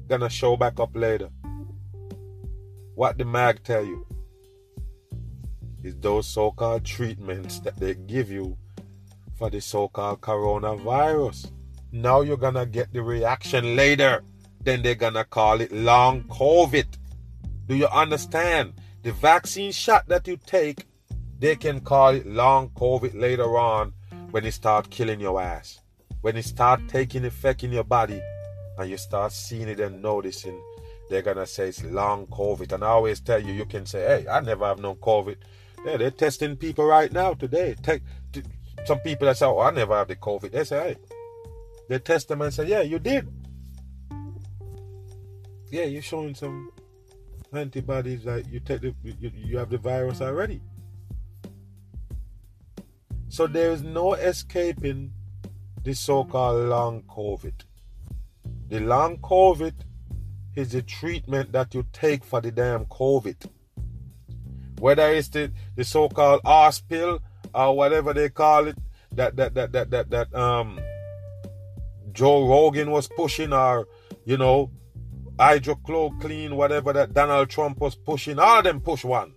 [0.08, 1.30] Gonna show back up later.
[2.96, 4.06] What the mag tell you
[5.84, 8.58] is those so called treatments that they give you
[9.36, 11.52] for the so called coronavirus.
[11.92, 14.24] Now you're gonna get the reaction later.
[14.64, 16.88] Then they're gonna call it long COVID.
[17.66, 18.76] Do you understand?
[19.04, 20.86] The vaccine shot that you take,
[21.38, 23.94] they can call it long COVID later on
[24.32, 25.82] when it start killing your ass.
[26.22, 28.22] When it start taking effect in your body
[28.78, 30.62] and you start seeing it and noticing,
[31.10, 32.72] they're gonna say it's long COVID.
[32.72, 35.38] And I always tell you, you can say, hey, I never have no COVID.
[35.86, 37.76] Yeah, they're testing people right now today.
[37.82, 38.02] Take
[38.86, 40.52] some people that say, oh, I never have the COVID.
[40.52, 40.96] They say, hey,
[41.90, 43.28] they test them and say, yeah, you did.
[45.70, 46.72] Yeah, you're showing some
[47.54, 50.26] antibodies that you take the, you, you have the virus mm-hmm.
[50.28, 50.62] already.
[53.30, 55.14] So there is no escaping
[55.84, 57.54] the so-called long COVID.
[58.70, 59.74] The long COVID
[60.56, 63.50] is the treatment that you take for the damn COVID.
[64.80, 67.20] Whether it's the, the so-called arse pill
[67.54, 68.78] or whatever they call it,
[69.14, 70.80] that that that that that that um
[72.12, 73.88] Joe Rogan was pushing, or
[74.26, 74.72] you know,
[75.38, 79.34] hydroxychloroquine, whatever that Donald Trump was pushing, all of them push one.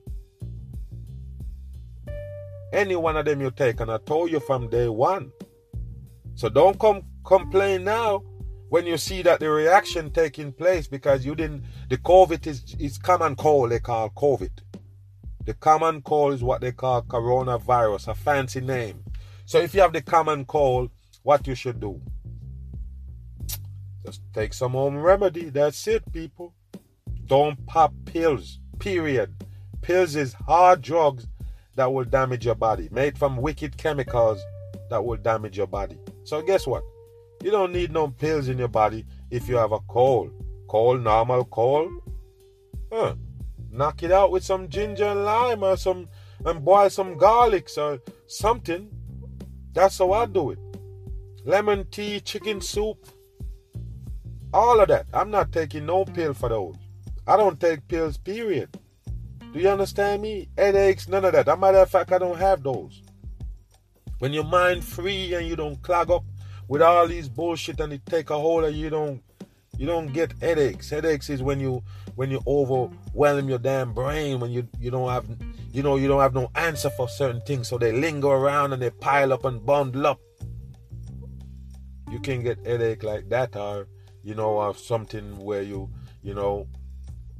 [2.72, 5.30] Any one of them you take, and I told you from day one.
[6.34, 8.22] So don't come complain now
[8.70, 12.96] when you see that the reaction taking place because you didn't the COVID is is
[12.96, 14.50] common cold they call COVID.
[15.44, 19.02] The common cold is what they call coronavirus, a fancy name.
[19.44, 20.90] So if you have the common cold,
[21.22, 22.00] what you should do?
[24.06, 25.50] Just take some home remedy.
[25.50, 26.54] That's it, people.
[27.26, 28.60] Don't pop pills.
[28.78, 29.34] Period.
[29.82, 31.26] Pills is hard drugs
[31.74, 34.40] that will damage your body, made from wicked chemicals
[34.90, 35.98] that will damage your body.
[36.24, 36.82] So guess what?
[37.42, 40.30] You don't need no pills in your body if you have a cold.
[40.68, 41.90] Cold, normal cold.
[42.92, 43.14] Huh.
[43.70, 46.08] Knock it out with some ginger and lime or some
[46.44, 48.88] and boil some garlics or something.
[49.72, 50.58] That's how I do it.
[51.44, 53.06] Lemon tea, chicken soup,
[54.52, 55.06] all of that.
[55.14, 56.76] I'm not taking no pill for those.
[57.26, 58.76] I don't take pills, period.
[59.52, 60.48] Do you understand me?
[60.56, 61.48] Headaches, none of that.
[61.48, 63.02] As a matter of fact, I don't have those.
[64.18, 66.24] When your mind free and you don't clog up
[66.70, 69.20] with all these bullshit and it take a hold of you, don't
[69.76, 70.88] you don't get headaches.
[70.88, 71.82] Headaches is when you
[72.14, 75.26] when you overwhelm your damn brain, when you you don't have
[75.72, 78.80] you know you don't have no answer for certain things, so they linger around and
[78.80, 80.20] they pile up and bundle up.
[82.08, 83.88] You can get headache like that, or
[84.22, 85.90] you know, or something where you
[86.22, 86.68] you know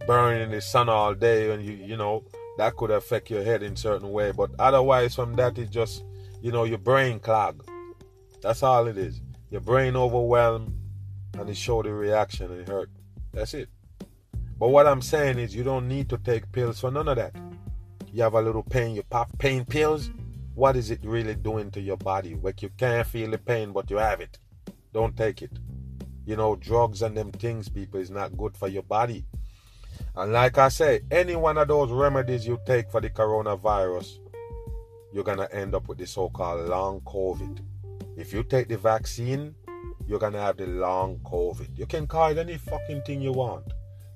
[0.09, 2.25] burning in the sun all day and you you know
[2.59, 6.05] that could affect your head in certain way but otherwise from that it's just
[6.41, 7.63] you know your brain clog
[8.43, 9.21] that's all it is.
[9.51, 10.73] Your brain overwhelmed
[11.39, 12.91] and it show the reaction and it hurt.
[13.33, 13.69] That's it.
[14.59, 17.35] But what i'm saying is you don't need to take pills for none of that.
[18.13, 20.11] You have a little pain you pop pain pills.
[20.55, 22.37] What is it really doing to your body?
[22.41, 24.39] Like you can't feel the pain but you have it.
[24.93, 25.53] Don't take it.
[26.27, 29.25] You know drugs and them things people is not good for your body.
[30.17, 34.19] And like I say, any one of those remedies you take for the coronavirus,
[35.13, 37.61] you're to end up with the so called long COVID.
[38.17, 39.55] If you take the vaccine,
[40.07, 41.79] you're going to have the long COVID.
[41.79, 43.65] You can call it any fucking thing you want.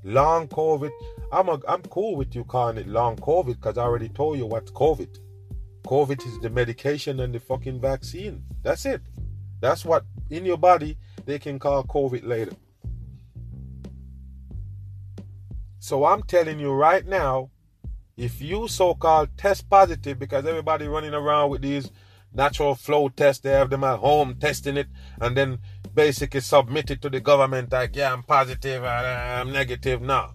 [0.02, 0.90] Long COVID.
[1.32, 4.46] I'm, a, I'm cool with you calling it long COVID because I already told you
[4.46, 5.18] what's COVID.
[5.84, 8.44] COVID is the medication and the fucking vaccine.
[8.62, 9.02] That's it.
[9.60, 12.52] That's what in your body they can call COVID later.
[15.78, 17.50] So I'm telling you right now,
[18.16, 21.90] if you so-called test positive, because everybody running around with these
[22.34, 23.42] lateral flow test.
[23.42, 24.88] they have them at home testing it,
[25.20, 25.58] and then
[25.94, 30.02] basically submit it to the government like, yeah, I'm positive, I'm negative.
[30.02, 30.34] Now,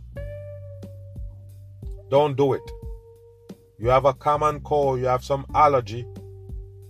[2.09, 2.71] Don't do it.
[3.77, 6.05] You have a common cold, you have some allergy,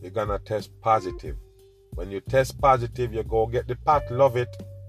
[0.02, 1.36] you're gonna test positive.
[1.96, 4.48] When you test positive, you go get the Paxlovid,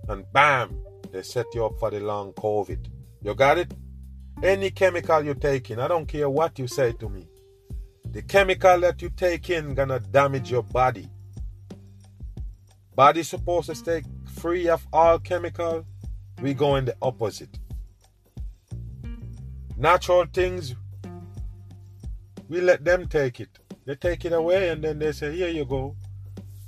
[0.08, 0.80] and bam,
[1.10, 2.86] they set you up for the long COVID.
[3.22, 3.74] You got it?
[4.42, 7.29] Any chemical you're taking, I don't care what you say to me.
[8.12, 11.08] The chemical that you take in gonna damage your body.
[12.94, 14.02] Body supposed to stay
[14.36, 15.86] free of all chemical.
[16.42, 17.58] We go in the opposite.
[19.76, 20.74] Natural things,
[22.48, 23.58] we let them take it.
[23.86, 25.96] They take it away and then they say, here you go.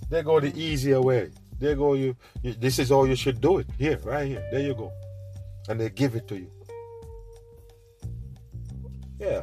[0.08, 1.30] They go the easier way.
[1.58, 3.66] They go, you, you this is all you should do it.
[3.78, 4.46] Here, right here.
[4.50, 4.92] There you go
[5.68, 6.50] and they give it to you.
[9.18, 9.42] Yeah,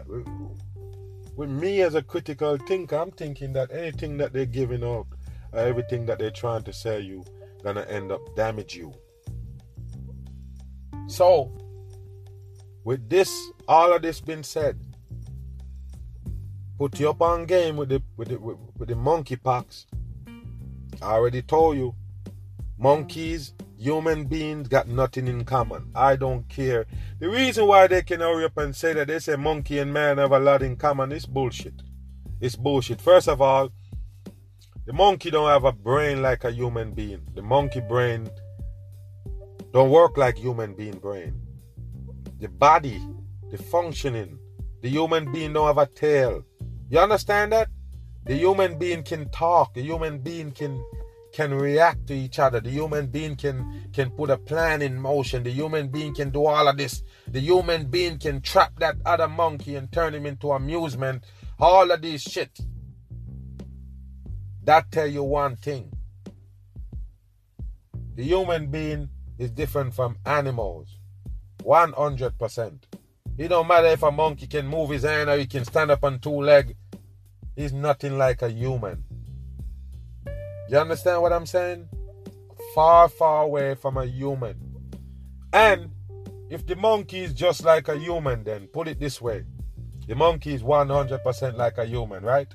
[1.39, 5.08] with me as a critical thinker, I'm thinking that anything that they're giving out,
[5.54, 7.23] or everything that they're trying to sell you,
[7.63, 8.93] gonna end up damage you.
[11.08, 11.49] So,
[12.84, 13.32] with this,
[13.69, 14.78] all of this being said,
[16.78, 19.86] put you up on game with the with the with, with the monkey pox.
[21.02, 21.95] I already told you,
[22.78, 25.89] monkeys Human beings got nothing in common.
[25.96, 26.86] I don't care.
[27.20, 30.17] The reason why they can hurry up and say that they say monkey and man
[30.17, 31.82] have a lot in common is bullshit.
[32.42, 33.00] It's bullshit.
[33.00, 33.69] First of all,
[34.86, 37.21] the monkey don't have a brain like a human being.
[37.34, 38.30] The monkey brain
[39.71, 41.40] don't work like human being brain.
[42.42, 43.02] The body,
[43.50, 44.38] the functioning,
[44.82, 46.44] the human being don't have a tail.
[46.90, 47.69] You understand that?
[48.25, 49.73] The human being can talk.
[49.73, 50.84] The human being can
[51.40, 52.60] can react to each other.
[52.60, 55.42] The human being can can put a plan in motion.
[55.44, 57.02] The human being can do all of this.
[57.29, 61.23] The human being can trap that other monkey and turn him into amusement.
[61.58, 62.60] All of this shit.
[64.65, 65.94] That tell you one thing.
[68.15, 70.98] The human being is different from animals.
[71.63, 72.83] 100%.
[73.37, 76.04] It don't matter if a monkey can move his hand or he can stand up
[76.04, 76.73] on two legs.
[77.56, 79.06] He's nothing like a human.
[80.70, 81.88] You understand what I'm saying?
[82.76, 84.56] Far, far away from a human.
[85.52, 85.90] And
[86.50, 89.46] if the monkey is just like a human, then put it this way
[90.10, 92.48] the monkey is 100% like a human, right?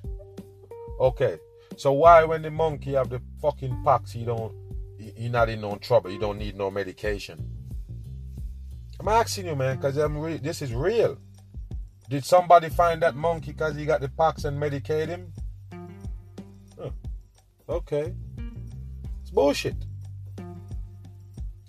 [0.99, 1.39] Okay.
[1.77, 4.53] So why, when the monkey have the fucking pox, he don't,
[4.99, 6.11] he, he not in no trouble.
[6.11, 7.49] He don't need no medication.
[8.99, 11.17] I'm asking you, man, because I'm re- this is real.
[12.11, 15.33] Did somebody find that monkey because he got the pox and medicate him?
[17.69, 18.15] Okay.
[19.23, 19.77] It's bullshit.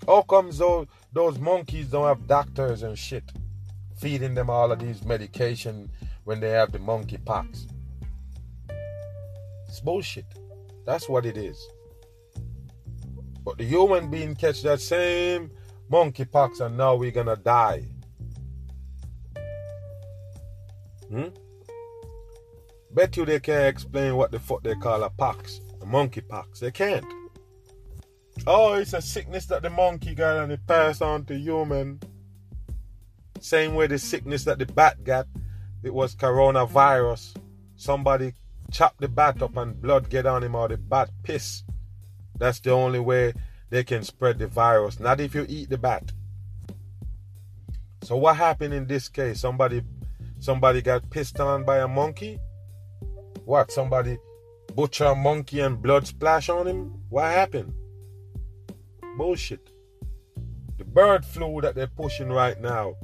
[0.06, 3.24] How comes those, those monkeys don't have doctors and shit
[3.98, 5.90] feeding them all of these medication
[6.26, 7.68] when they have the monkey pox?
[9.68, 10.26] It's bullshit.
[10.86, 11.66] That's what it is.
[13.44, 15.52] But the human being catch that same
[15.90, 17.84] monkey pox and now we're gonna die.
[21.10, 21.30] Hmm?
[22.92, 26.60] Bet you they can't explain what the fuck they call a pox, a monkeypox.
[26.60, 27.06] They can't.
[28.48, 32.00] Oh, it's a sickness that the monkey got and it passed on to human.
[33.40, 35.28] Same way the sickness that the bat got,
[35.84, 37.36] it was coronavirus.
[37.76, 38.34] Somebody
[38.72, 41.64] chop the bat up and blood get on him or the bat piss.
[42.38, 43.34] That's the only way
[43.70, 45.00] they can spread the virus.
[45.00, 46.12] Not if you eat the bat.
[48.04, 49.40] So what happened in this case?
[49.40, 49.84] Somebody
[50.40, 52.40] somebody got pissed on by a monkey?
[53.46, 53.72] What?
[53.72, 54.18] Somebody
[54.76, 56.94] butcher monkey and blood splash on him?
[57.10, 57.74] What happened?
[59.18, 59.70] Bullshit.
[60.78, 62.96] The bird flu that they're pushing right now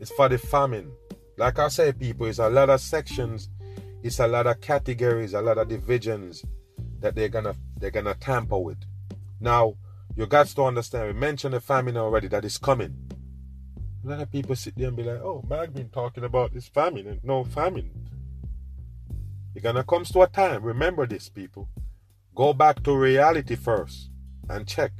[0.00, 0.90] is for the famine.
[1.36, 3.48] Like I say, people, it's a lot of sections,
[4.02, 6.44] it's a lot of categories, a lot of divisions
[6.98, 8.78] that they're gonna they're gonna tamper with.
[9.40, 9.76] Now,
[10.16, 12.94] you got to understand, we mentioned the famine already that is coming.
[14.04, 16.66] A lot of people sit there and be like, oh, Mag been talking about this
[16.68, 17.90] famine and no famine.
[19.54, 21.68] You're gonna come to a time, remember this, people.
[22.34, 24.10] Go back to reality first
[24.48, 24.92] and check.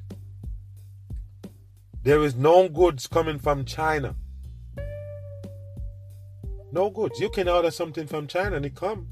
[2.03, 4.17] There is no goods coming from China.
[6.73, 7.21] No goods.
[7.21, 9.07] You can order something from China and it come.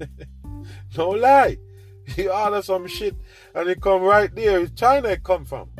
[0.96, 1.58] no lie.
[2.16, 3.16] You order some shit
[3.54, 4.66] and it come right there.
[4.66, 5.70] China it come from.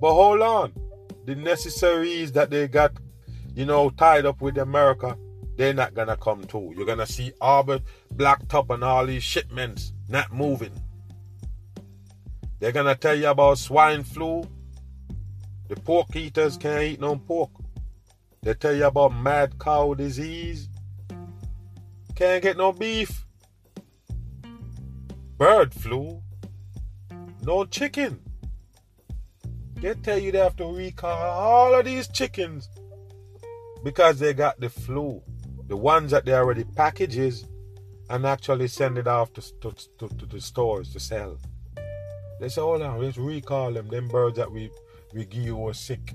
[0.00, 0.72] But hold on.
[1.26, 2.92] The necessaries that they got,
[3.54, 5.18] you know, tied up with America,
[5.56, 6.72] they're not gonna come too.
[6.76, 7.80] You're gonna see Arbor,
[8.14, 10.72] Blacktop, and all these shipments not moving.
[12.58, 14.44] They're gonna tell you about swine flu.
[15.68, 17.50] The pork eaters can't eat no pork.
[18.42, 20.68] They tell you about mad cow disease.
[22.14, 23.26] Can't get no beef
[25.38, 26.22] bird flu,
[27.42, 28.20] no chicken.
[29.80, 32.68] They tell you they have to recall all of these chickens
[33.84, 35.22] because they got the flu.
[35.68, 37.44] The ones that they already packages
[38.08, 41.38] and actually send it off to, to, to, to the stores to sell.
[42.40, 44.70] They say, hold on, let's recall them, them birds that we,
[45.12, 46.14] we give you were sick.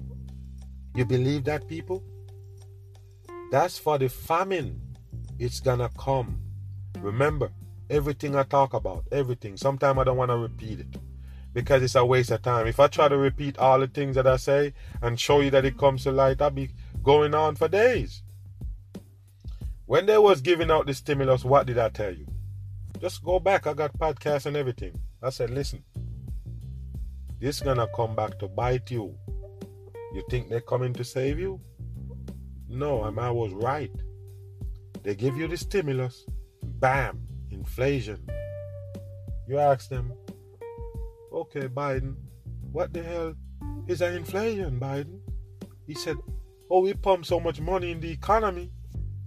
[0.96, 2.04] You believe that, people?
[3.52, 4.80] That's for the famine.
[5.40, 6.40] It's gonna come.
[7.00, 7.50] Remember,
[7.92, 9.58] Everything I talk about, everything.
[9.58, 10.96] Sometimes I don't want to repeat it
[11.52, 12.66] because it's a waste of time.
[12.66, 15.66] If I try to repeat all the things that I say and show you that
[15.66, 16.70] it comes to light, I'll be
[17.04, 18.24] going on for days.
[19.92, 22.26] When they was giving out the stimulus, what did I tell you?
[23.02, 23.68] Just go back.
[23.68, 24.98] I got podcasts and everything.
[25.22, 25.84] I said, listen,
[27.42, 29.14] this gonna come back to bite you.
[30.14, 31.60] You think they're coming to save you?
[32.70, 33.92] No, I was right.
[35.04, 36.26] They give you the stimulus,
[36.64, 38.26] bam, inflation.
[39.46, 40.14] You ask them,
[41.34, 42.16] okay, Biden,
[42.72, 43.36] what the hell
[43.90, 45.20] is an inflation, Biden?
[45.86, 46.16] He said,
[46.70, 48.72] oh, we pump so much money in the economy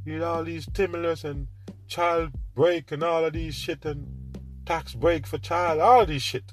[0.04, 1.48] with all these stimulus and
[1.86, 4.06] child break and all of these shit and
[4.66, 6.52] tax break for child, all these shit.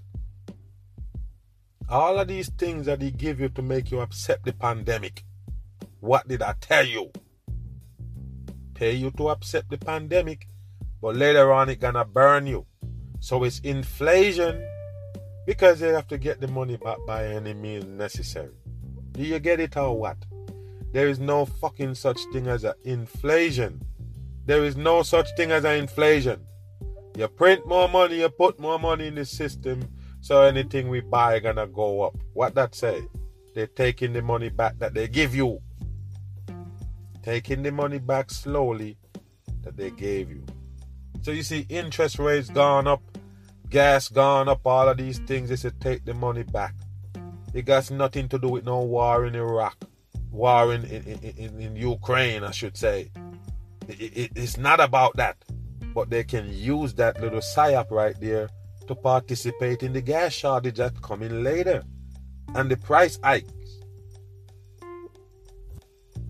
[1.90, 5.26] All of these things that they give you to make you accept the pandemic.
[6.00, 7.12] What did I tell you?
[8.74, 10.48] Pay you to accept the pandemic
[11.02, 12.66] but later on it gonna burn you.
[13.20, 14.64] So it's inflation
[15.46, 18.54] because they have to get the money back by any means necessary.
[19.12, 20.18] Do you get it or what?
[20.92, 23.82] There is no fucking such thing as an inflation.
[24.46, 26.42] There is no such thing as an inflation.
[27.18, 29.88] You print more money, you put more money in the system,
[30.22, 32.16] so anything we buy gonna go up.
[32.34, 33.04] What that say?
[33.54, 35.62] They're taking the money back that they give you.
[37.24, 38.98] Taking the money back slowly
[39.64, 40.46] that they gave you.
[41.22, 43.02] So you see, interest rates gone up,
[43.70, 45.50] gas gone up, all of these things.
[45.50, 46.76] They said take the money back.
[47.54, 49.76] It got nothing to do with no war in Iraq,
[50.32, 53.12] war in, in, in, in Ukraine, I should say.
[53.88, 55.38] It, it, it's not about that.
[55.94, 58.50] But they can use that little psyop right there
[58.88, 61.84] to participate in the gas shortage that's coming later
[62.56, 63.52] and the price hikes.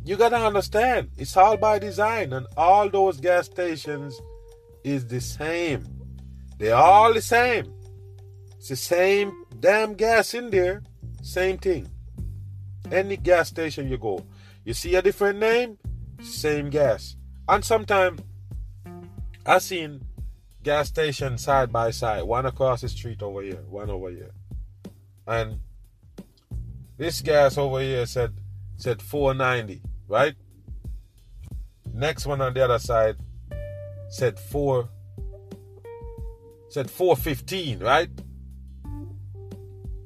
[0.03, 4.19] You gotta understand, it's all by design, and all those gas stations
[4.83, 5.85] is the same.
[6.57, 7.71] They're all the same.
[8.57, 10.81] It's the same damn gas in there.
[11.21, 11.87] Same thing.
[12.91, 14.25] Any gas station you go,
[14.65, 15.77] you see a different name,
[16.21, 17.15] same gas.
[17.47, 18.21] And sometimes
[19.45, 20.03] I seen
[20.61, 24.31] gas station side by side, one across the street over here, one over here.
[25.25, 25.59] And
[26.97, 28.33] this gas over here said
[28.77, 30.35] said 490, right?
[31.93, 33.15] Next one on the other side
[34.09, 34.89] said 4
[36.69, 38.09] said 415, right?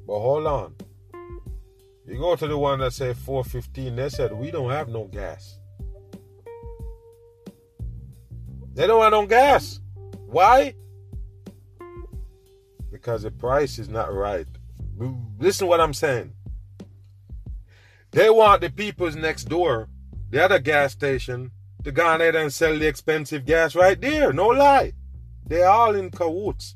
[0.06, 0.74] But hold on.
[2.06, 5.58] You go to the one that said 415, they said we don't have no gas.
[8.74, 9.80] They don't have no gas.
[10.26, 10.74] Why?
[12.92, 14.46] Because the price is not right.
[15.38, 16.32] Listen what I'm saying.
[18.12, 19.88] They want the people's next door,
[20.30, 21.50] the other gas station,
[21.82, 24.32] to go there and sell the expensive gas right there.
[24.32, 24.92] No lie.
[25.44, 26.75] They're all in cahoots.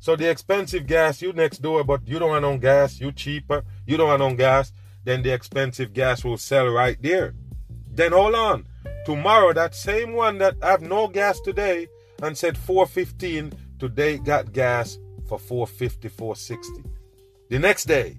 [0.00, 3.64] So the expensive gas, you next door, but you don't want no gas, you cheaper,
[3.86, 4.72] you don't want no gas,
[5.04, 7.34] then the expensive gas will sell right there.
[7.90, 8.66] Then hold on.
[9.04, 11.88] Tomorrow, that same one that have no gas today
[12.22, 16.84] and said 415, today got gas for 450, 460.
[17.50, 18.16] The next day,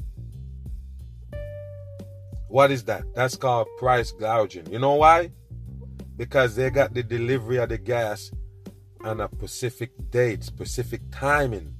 [2.47, 3.03] what is that?
[3.13, 4.71] That's called price gouging.
[4.71, 5.31] You know why?
[6.17, 8.31] Because they got the delivery of the gas
[9.03, 11.73] on a specific date, specific timing.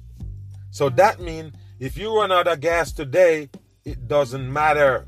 [0.70, 3.50] So that means if you run out of gas today,
[3.84, 5.06] it doesn't matter.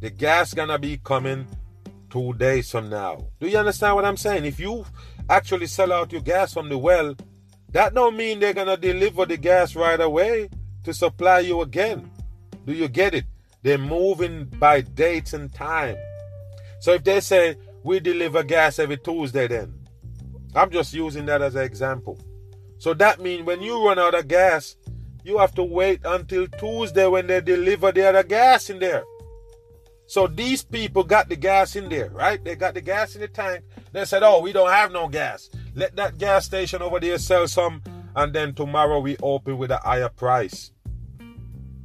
[0.00, 1.46] The gas gonna be coming
[2.10, 3.26] two days from now.
[3.40, 4.44] Do you understand what I'm saying?
[4.44, 4.84] If you
[5.28, 7.14] actually sell out your gas from the well,
[7.70, 10.50] that don't mean they're gonna deliver the gas right away
[10.84, 12.10] to supply you again.
[12.66, 13.24] Do you get it?
[13.62, 15.96] They're moving by dates and time.
[16.80, 19.81] So if they say we deliver gas every Tuesday, then
[20.54, 22.18] I'm just using that as an example.
[22.78, 24.76] So that means when you run out of gas,
[25.24, 29.04] you have to wait until Tuesday when they deliver the other gas in there.
[30.06, 32.42] So these people got the gas in there, right?
[32.44, 33.64] They got the gas in the tank.
[33.92, 35.48] They said, Oh, we don't have no gas.
[35.74, 37.82] Let that gas station over there sell some,
[38.14, 40.72] and then tomorrow we open with a higher price.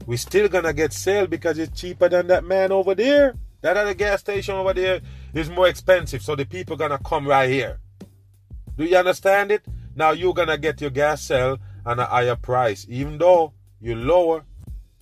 [0.07, 3.35] We still gonna get sale because it's cheaper than that man over there.
[3.61, 5.01] That other gas station over there
[5.33, 7.79] is more expensive, so the people gonna come right here.
[8.77, 9.65] Do you understand it?
[9.95, 14.45] Now you're gonna get your gas sale at a higher price, even though you're lower,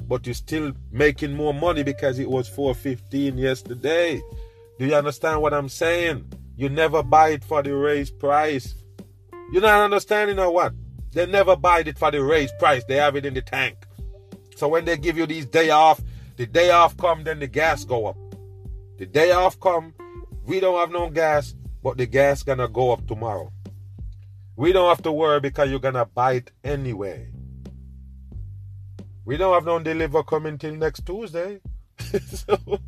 [0.08, 4.22] but you're still making more money because it was 415 yesterday.
[4.80, 6.32] Do you understand what I'm saying?
[6.56, 8.76] You never buy it for the raised price.
[9.52, 10.74] You're not understanding or what?
[11.12, 12.84] They never buy it for the raised price.
[12.86, 13.78] They have it in the tank.
[14.56, 16.02] So when they give you these day off,
[16.38, 18.18] the day off come, then the gas go up.
[18.98, 19.94] The day off come,
[20.46, 23.52] we don't have no gas, but the gas gonna go up tomorrow.
[24.58, 27.28] We don't have to worry because you're gonna buy it anyway.
[29.26, 31.60] We don't have no deliver coming till next Tuesday.
[32.00, 32.80] so,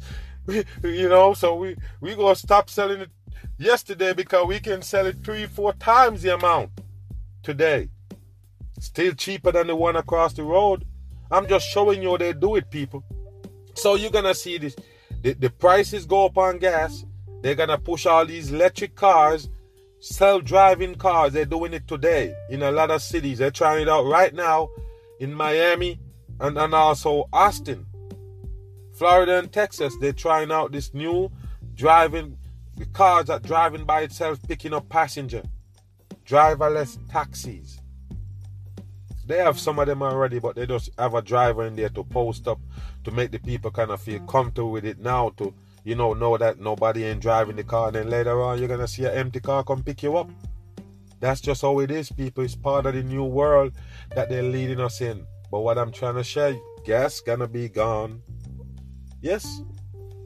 [0.45, 3.09] we, you know, so we we gonna stop selling it
[3.57, 6.71] yesterday because we can sell it three, four times the amount
[7.43, 7.89] today.
[8.79, 10.85] Still cheaper than the one across the road.
[11.29, 13.03] I'm just showing you how they do it, people.
[13.73, 14.75] So you're gonna see this.
[15.21, 17.03] The, the prices go up on gas.
[17.41, 19.49] They're gonna push all these electric cars
[19.99, 21.33] self-driving cars.
[21.33, 23.39] They're doing it today in a lot of cities.
[23.39, 24.69] They're trying it out right now
[25.19, 25.99] in miami
[26.39, 27.85] and, and also austin.
[28.93, 31.31] Florida and texas they're trying out this new
[31.75, 32.37] driving
[32.75, 35.43] the cars that driving by itself picking up passenger
[36.25, 37.79] driverless taxis.
[39.25, 42.03] They have some of them already but they just have a driver in there to
[42.03, 42.59] post up
[43.03, 45.53] to make the people kind of feel comfortable with it now to
[45.87, 48.89] you know know that nobody ain't driving the car, and then later on you're gonna
[48.89, 50.29] see an empty car come pick you up.
[51.21, 52.43] That's just how it is, people.
[52.43, 53.71] It's part of the new world
[54.13, 55.25] that they're leading us in.
[55.49, 58.21] But what I'm trying to share, gas gonna be gone.
[59.21, 59.61] Yes,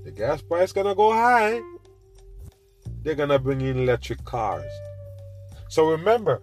[0.03, 1.62] the gas price gonna go high.
[3.03, 4.72] They're gonna bring in electric cars.
[5.70, 6.41] So remember,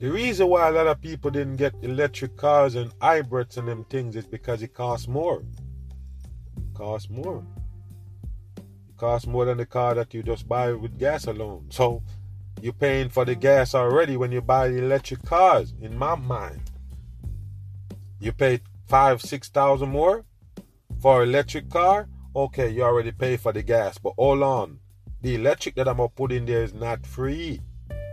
[0.00, 3.84] the reason why a lot of people didn't get electric cars and hybrids and them
[3.84, 5.42] things is because it costs more
[6.74, 7.44] costs more.
[8.56, 11.66] It costs more than the car that you just buy with gas alone.
[11.70, 12.02] So
[12.60, 16.60] you're paying for the gas already when you buy the electric cars, in my mind.
[18.18, 20.24] You pay five, six thousand more
[21.00, 22.08] for electric car.
[22.36, 24.78] Okay, you already pay for the gas, but hold on.
[25.22, 27.60] The electric that I'm gonna put in there is not free.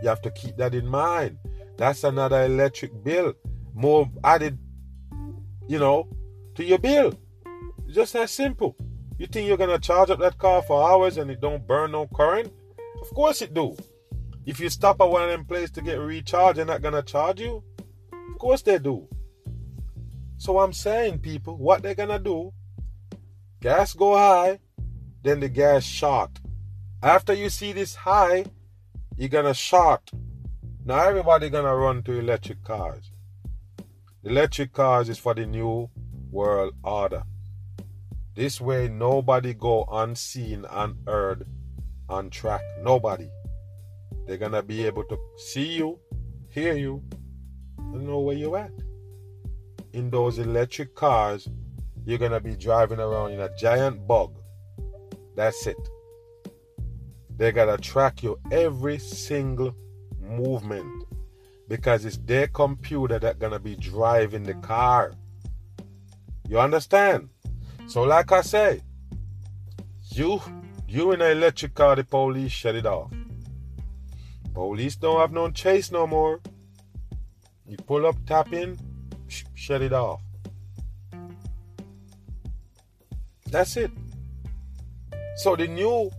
[0.02, 1.38] You have to keep that in mind.
[1.76, 3.34] That's another electric bill.
[3.74, 4.58] More added,
[5.68, 6.08] you know,
[6.54, 7.12] to your bill.
[7.94, 8.76] Just that simple.
[9.18, 12.06] You think you're gonna charge up that car for hours and it don't burn no
[12.06, 12.52] current?
[13.00, 13.76] Of course it do.
[14.46, 17.40] If you stop at one of them places to get recharged, they're not gonna charge
[17.40, 17.62] you.
[18.12, 19.08] Of course they do.
[20.36, 22.52] So I'm saying, people, what they're gonna do?
[23.60, 24.60] Gas go high,
[25.22, 26.30] then the gas short.
[27.02, 28.44] After you see this high,
[29.16, 30.10] you're gonna short.
[30.84, 33.10] Now everybody gonna run to electric cars.
[34.22, 35.90] Electric cars is for the new
[36.30, 37.24] world order.
[38.38, 41.44] This way nobody go unseen, unheard,
[42.08, 42.62] untracked.
[42.84, 43.28] Nobody.
[44.28, 45.98] They're gonna be able to see you,
[46.48, 47.02] hear you,
[47.78, 48.70] and know where you're at.
[49.92, 51.48] In those electric cars,
[52.04, 54.38] you're gonna be driving around in a giant bug.
[55.34, 55.88] That's it.
[57.36, 59.74] They gotta track you every single
[60.20, 61.06] movement
[61.66, 65.14] because it's their computer that gonna be driving the car.
[66.48, 67.30] You understand?
[67.88, 68.82] So, like I say,
[70.10, 70.42] you
[70.86, 73.10] you in an electric car, the police shut it off.
[74.52, 76.40] Police don't have no chase no more.
[77.66, 78.78] You pull up, tap in,
[79.54, 80.20] shut it off.
[83.46, 83.90] That's it.
[85.36, 86.10] So the new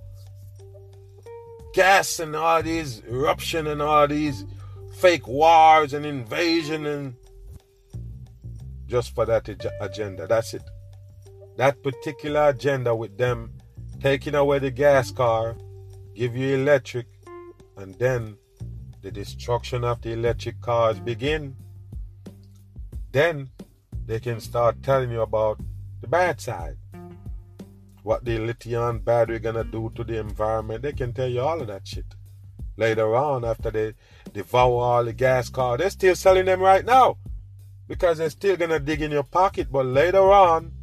[1.73, 4.45] gas and all these eruption and all these
[4.95, 7.15] fake wars and invasion and
[8.87, 9.47] just for that
[9.81, 10.25] agenda.
[10.25, 10.63] That's it.
[11.59, 13.51] That particular agenda with them
[14.01, 15.57] taking away the gas car,
[16.15, 17.07] give you electric,
[17.75, 18.37] and then
[19.01, 21.57] the destruction of the electric cars begin,
[23.11, 23.49] then
[24.05, 25.59] they can start telling you about
[25.99, 26.77] the bad side.
[28.03, 30.81] What the lithium battery gonna do to the environment.
[30.81, 32.05] They can tell you all of that shit.
[32.77, 33.95] Later on, after they
[34.31, 37.17] devour all the gas cars, they're still selling them right now.
[37.85, 39.69] Because they're still gonna dig in your pocket.
[39.69, 40.78] But later on,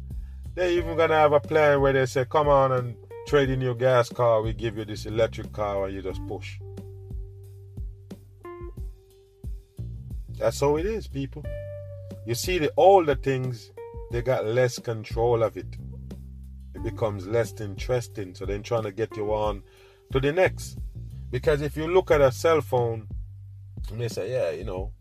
[0.57, 2.95] they're even gonna have a plan where they say, come on and
[3.27, 6.57] trade in your gas car, we give you this electric car and you just push.
[10.39, 11.45] That's how it is, people.
[12.25, 13.71] You see, the older things,
[14.11, 15.77] they got less control of it.
[16.73, 18.33] It becomes less interesting.
[18.33, 19.61] So then trying to get you on
[20.11, 20.79] to the next.
[21.29, 23.07] Because if you look at a cell phone,
[23.91, 24.91] and they say, yeah, you know,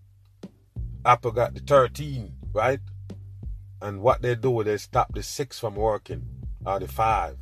[1.06, 2.80] Apple got the 13, right?
[3.82, 6.24] And what they do, they stop the 6 from working,
[6.64, 7.36] or the 5.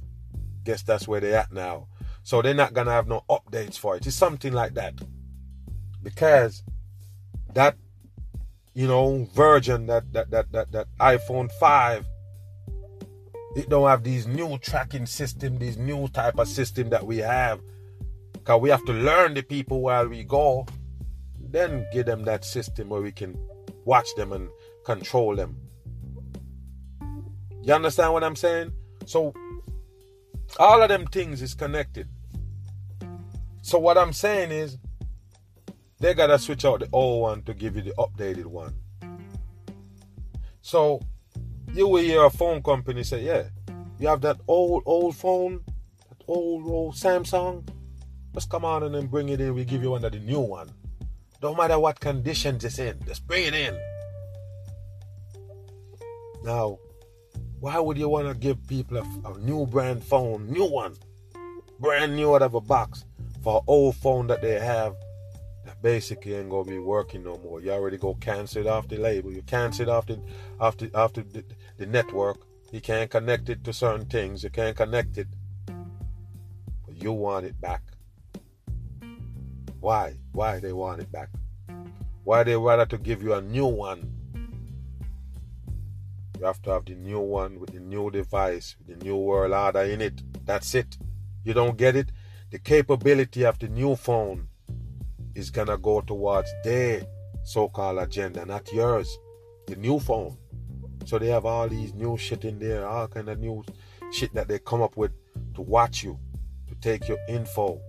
[0.64, 1.88] Guess that's where they're at now.
[2.22, 4.06] So they're not gonna have no updates for it.
[4.06, 4.94] It's something like that.
[6.02, 6.62] Because
[7.54, 7.76] that
[8.74, 12.04] you know, version that that that that, that iPhone 5
[13.54, 17.60] it don't have these new tracking system, these new type of system that we have.
[18.42, 20.66] Cause we have to learn the people while we go,
[21.38, 23.38] then give them that system where we can
[23.84, 24.48] watch them and
[24.84, 25.56] control them.
[27.64, 28.72] You understand what I'm saying?
[29.06, 29.32] So
[30.58, 32.08] all of them things is connected.
[33.62, 34.76] So what I'm saying is
[35.98, 38.74] they gotta switch out the old one to give you the updated one.
[40.60, 41.00] So
[41.72, 43.44] you will hear a phone company say, Yeah,
[43.98, 45.62] you have that old old phone,
[46.10, 47.66] that old old Samsung.
[48.34, 49.54] Just come on and then bring it in.
[49.54, 50.68] We give you one of the new one.
[51.40, 53.78] Don't matter what conditions it's in, just bring it in.
[56.42, 56.78] Now,
[57.64, 60.94] why would you want to give people a, a, new brand phone, new one,
[61.80, 63.06] brand new out of a box,
[63.42, 64.94] for old phone that they have
[65.64, 67.62] that basically ain't gonna be working no more?
[67.62, 69.32] You already go cancel it off the label.
[69.32, 70.20] You cancel it off the,
[70.60, 71.42] off the, off the, the,
[71.78, 72.36] the network.
[72.70, 74.44] You can't connect it to certain things.
[74.44, 75.28] You can't connect it.
[75.64, 77.80] But you want it back.
[79.80, 80.18] Why?
[80.32, 81.30] Why they want it back?
[82.24, 84.13] Why they rather to give you a new one
[86.38, 89.82] you have to have the new one with the new device, the new world order
[89.82, 90.22] in it.
[90.44, 90.96] That's it.
[91.44, 92.10] You don't get it?
[92.50, 94.48] The capability of the new phone
[95.34, 97.02] is gonna go towards their
[97.44, 99.18] so-called agenda, not yours.
[99.66, 100.36] The new phone.
[101.04, 103.64] So they have all these new shit in there, all kind of new
[104.12, 105.12] shit that they come up with
[105.54, 106.18] to watch you,
[106.68, 107.80] to take your info.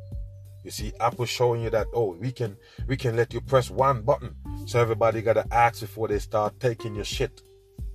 [0.63, 4.01] You see, Apple showing you that oh, we can we can let you press one
[4.01, 4.35] button,
[4.65, 7.41] so everybody gotta ask before they start taking your shit.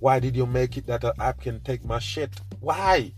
[0.01, 2.41] Why did you make it that an app can take my shit?
[2.59, 3.13] Why?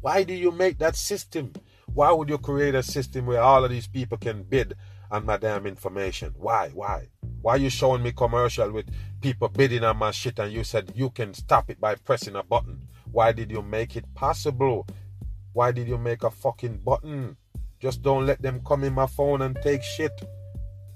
[0.00, 1.52] Why do you make that system?
[1.92, 4.76] Why would you create a system where all of these people can bid
[5.10, 6.32] on my damn information?
[6.36, 6.68] Why?
[6.68, 7.08] Why?
[7.42, 8.86] Why are you showing me commercial with
[9.20, 12.44] people bidding on my shit and you said you can stop it by pressing a
[12.44, 12.86] button?
[13.10, 14.86] Why did you make it possible?
[15.54, 17.36] Why did you make a fucking button?
[17.80, 20.12] Just don't let them come in my phone and take shit.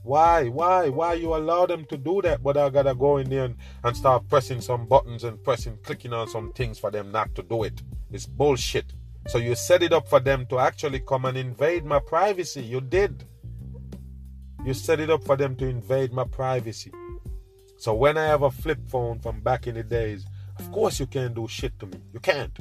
[0.03, 0.49] Why?
[0.49, 0.89] Why?
[0.89, 2.43] Why you allow them to do that?
[2.43, 6.13] But I gotta go in there and, and start pressing some buttons and pressing, clicking
[6.13, 7.83] on some things for them not to do it.
[8.11, 8.93] It's bullshit.
[9.29, 12.63] So you set it up for them to actually come and invade my privacy.
[12.63, 13.25] You did.
[14.65, 16.93] You set it up for them to invade my privacy.
[17.79, 20.27] So when I have a flip phone from back in the days,
[20.59, 21.99] of course you can't do shit to me.
[22.13, 22.57] You can't.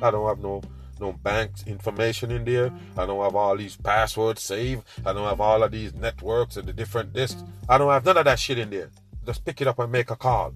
[0.00, 0.62] I don't have no
[1.00, 2.72] no bank information in there.
[2.96, 4.84] I don't have all these passwords saved.
[5.04, 7.42] I don't have all of these networks and the different disks.
[7.68, 8.90] I don't have none of that shit in there.
[9.24, 10.54] Just pick it up and make a call.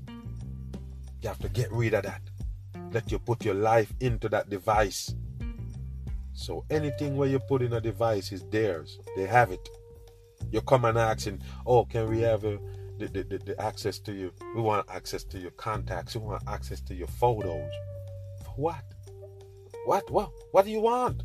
[1.23, 2.23] You have to get rid of that.
[2.93, 5.15] Let you put your life into that device.
[6.33, 8.99] So anything where you put in a device is theirs.
[9.17, 9.69] They have it.
[10.51, 12.59] You come and asking, oh, can we have a,
[12.99, 14.33] the, the, the, the access to you?
[14.55, 16.17] We want access to your contacts.
[16.17, 17.71] We want access to your photos.
[18.45, 18.83] For what?
[19.85, 20.11] What?
[20.11, 20.31] What?
[20.53, 21.23] What do you want?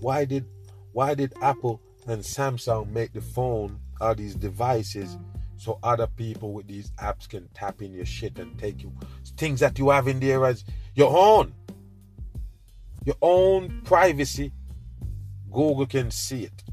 [0.00, 0.46] Why did
[0.92, 5.16] why did Apple and Samsung make the phone or these devices
[5.56, 8.92] so other people with these apps can tap in your shit and take you
[9.36, 11.52] things that you have in there as your own.
[13.04, 14.52] Your own privacy.
[15.50, 16.64] Google can see it.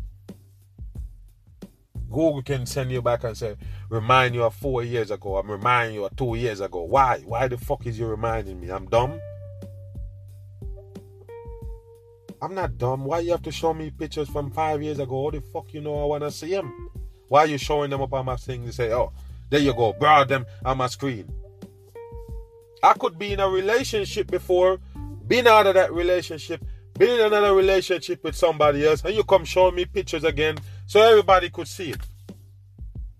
[2.09, 3.55] Google can send you back and say,
[3.89, 5.37] remind you of four years ago.
[5.37, 6.83] I'm reminding you of two years ago.
[6.83, 7.19] Why?
[7.25, 8.69] Why the fuck is you reminding me?
[8.69, 9.19] I'm dumb.
[12.41, 13.05] I'm not dumb.
[13.05, 15.25] Why you have to show me pictures from five years ago?
[15.25, 16.89] How the fuck you know I wanna see them?
[17.27, 19.11] Why are you showing them up on my thing to say, oh,
[19.49, 21.31] there you go, broad them on my screen?
[22.83, 24.79] I could be in a relationship before,
[25.27, 26.63] been out of that relationship,
[26.93, 31.01] been in another relationship with somebody else, and you come showing me pictures again so
[31.01, 32.01] everybody could see it.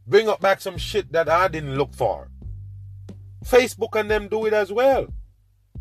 [0.08, 2.30] Bring up back some shit that I didn't look for.
[3.44, 5.08] Facebook and them do it as well.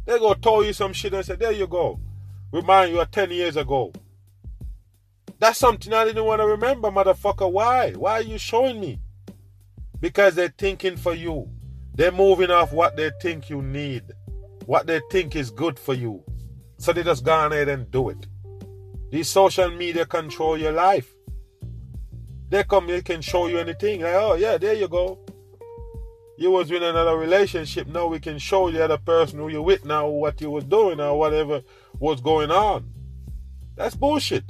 [0.07, 2.01] They go tell you some shit and say, there you go.
[2.53, 3.93] Remind you of 10 years ago.
[5.39, 7.51] That's something I didn't want to remember, motherfucker.
[7.51, 7.93] Why?
[7.93, 9.01] Why are you showing me?
[10.01, 11.51] Because they're thinking for you.
[11.95, 14.03] They're moving off what they think you need,
[14.67, 16.23] what they think is good for you.
[16.79, 18.27] So they just go ahead and do it.
[19.11, 21.14] These social media control your life.
[22.49, 24.03] They come, they can show you anything.
[24.03, 25.19] Like, oh yeah, there you go.
[26.37, 27.87] You was in another relationship.
[27.87, 31.01] Now we can show the other person who you're with now what you was doing
[31.01, 31.63] or whatever
[31.99, 32.91] was going on.
[33.77, 34.45] That's bullshit.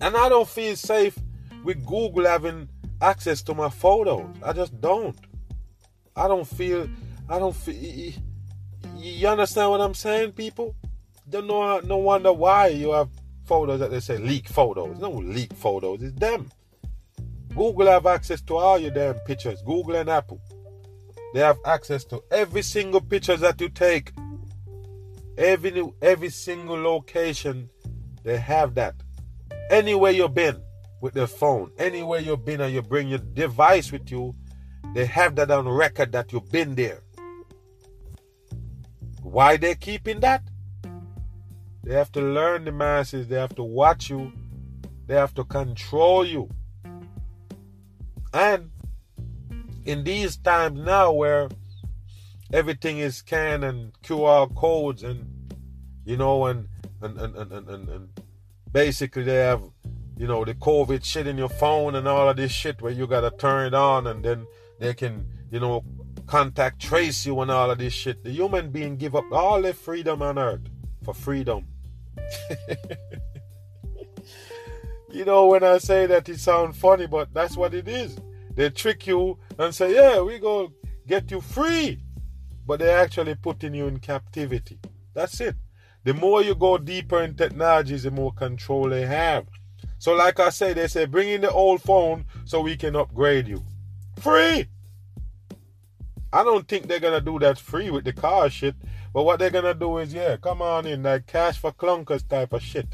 [0.00, 1.18] And I don't feel safe
[1.64, 2.68] with Google having
[3.02, 4.26] access to my photos.
[4.42, 5.18] I just don't.
[6.16, 6.88] I don't feel.
[7.28, 8.12] I don't feel.
[8.96, 10.74] You understand what I'm saying, people?
[11.28, 11.80] Don't know.
[11.80, 13.10] No wonder why you have
[13.50, 15.00] photos that they say leak photos.
[15.00, 16.00] No leak photos.
[16.04, 16.48] It's them.
[17.48, 19.60] Google have access to all your damn pictures.
[19.62, 20.40] Google and Apple.
[21.34, 24.12] They have access to every single picture that you take.
[25.36, 27.68] Every every single location,
[28.22, 28.94] they have that.
[29.68, 30.62] Anywhere you've been
[31.00, 34.32] with their phone, anywhere you've been and you bring your device with you,
[34.94, 37.00] they have that on record that you've been there.
[39.22, 40.42] Why they keeping that?
[41.82, 43.28] They have to learn the masses.
[43.28, 44.32] They have to watch you.
[45.06, 46.48] They have to control you.
[48.32, 48.70] And
[49.84, 51.48] in these times now where
[52.52, 55.26] everything is scanned and QR codes and
[56.04, 56.68] you know and
[57.00, 58.08] and, and, and, and, and
[58.70, 59.62] basically they have
[60.16, 63.06] you know the COVID shit in your phone and all of this shit where you
[63.06, 64.46] gotta turn it on and then
[64.78, 65.82] they can you know
[66.26, 68.22] contact trace you and all of this shit.
[68.22, 70.60] The human being give up all their freedom on earth
[71.02, 71.66] for freedom.
[75.10, 78.18] you know, when I say that, it sounds funny, but that's what it is.
[78.54, 80.72] They trick you and say, yeah, we go
[81.06, 82.02] get you free.
[82.66, 84.78] But they're actually putting you in captivity.
[85.14, 85.56] That's it.
[86.04, 89.46] The more you go deeper in technologies, the more control they have.
[89.98, 93.48] So, like I say, they say, bring in the old phone so we can upgrade
[93.48, 93.62] you.
[94.18, 94.66] Free!
[96.32, 98.76] I don't think they're gonna do that free with the car shit.
[99.12, 102.52] But what they're gonna do is, yeah, come on in, like cash for clunkers type
[102.52, 102.86] of shit.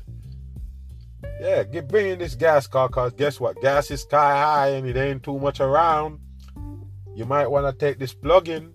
[1.41, 3.61] Yeah, get bring in this gas car, cause guess what?
[3.61, 6.21] Gas is sky high and it ain't too much around.
[7.15, 8.73] You might wanna take this plug in.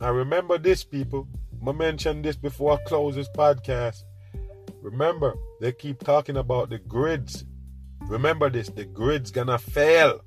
[0.00, 1.28] And remember this, people.
[1.66, 4.02] I mentioned this before I close this podcast.
[4.82, 7.44] Remember, they keep talking about the grids.
[8.02, 10.20] Remember this, the grids gonna fail.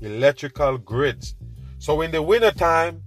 [0.00, 1.34] Electrical grids.
[1.78, 3.02] So in the wintertime,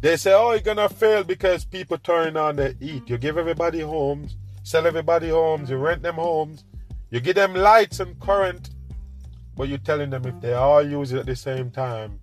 [0.00, 3.08] they say, oh, you're gonna fail because people turn on the heat.
[3.08, 6.64] You give everybody homes, sell everybody homes, you rent them homes,
[7.10, 8.70] you give them lights and current,
[9.56, 12.18] But you're telling them if they all use it at the same time,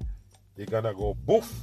[0.55, 1.53] they're gonna go boof,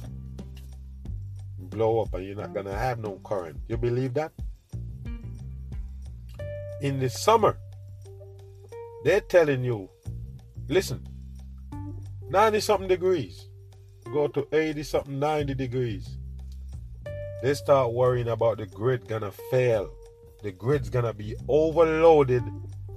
[1.59, 3.57] blow up, and you're not gonna have no current.
[3.67, 4.31] You believe that?
[6.81, 7.57] In the summer,
[9.03, 9.89] they're telling you,
[10.69, 11.05] listen,
[12.29, 13.44] 90 something degrees,
[14.15, 16.17] go to 80 something, 90 degrees.
[17.43, 19.91] They start worrying about the grid gonna fail.
[20.41, 22.41] The grid's gonna be overloaded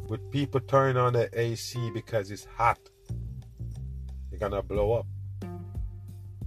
[0.09, 2.79] with people turning on the AC because it's hot.
[4.31, 5.07] You're gonna blow up.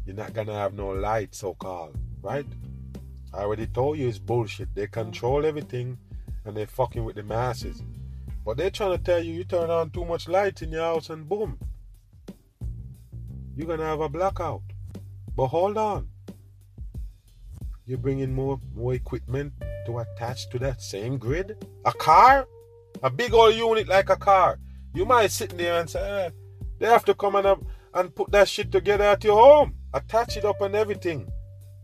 [0.05, 2.47] You're not gonna have no light, so called, right?
[3.33, 4.73] I already told you it's bullshit.
[4.73, 5.97] They control everything
[6.45, 7.83] and they're fucking with the masses.
[8.45, 11.09] But they're trying to tell you you turn on too much light in your house
[11.09, 11.59] and boom.
[13.61, 14.63] You're gonna have a blackout.
[15.35, 16.07] But hold on.
[17.85, 19.53] You're bringing more more equipment
[19.85, 21.63] to attach to that same grid?
[21.85, 22.47] A car?
[23.03, 24.57] A big old unit like a car.
[24.95, 26.29] You might sit there and say, eh,
[26.79, 29.75] they have to come and, and put that shit together at your home.
[29.93, 31.31] Attach it up and everything.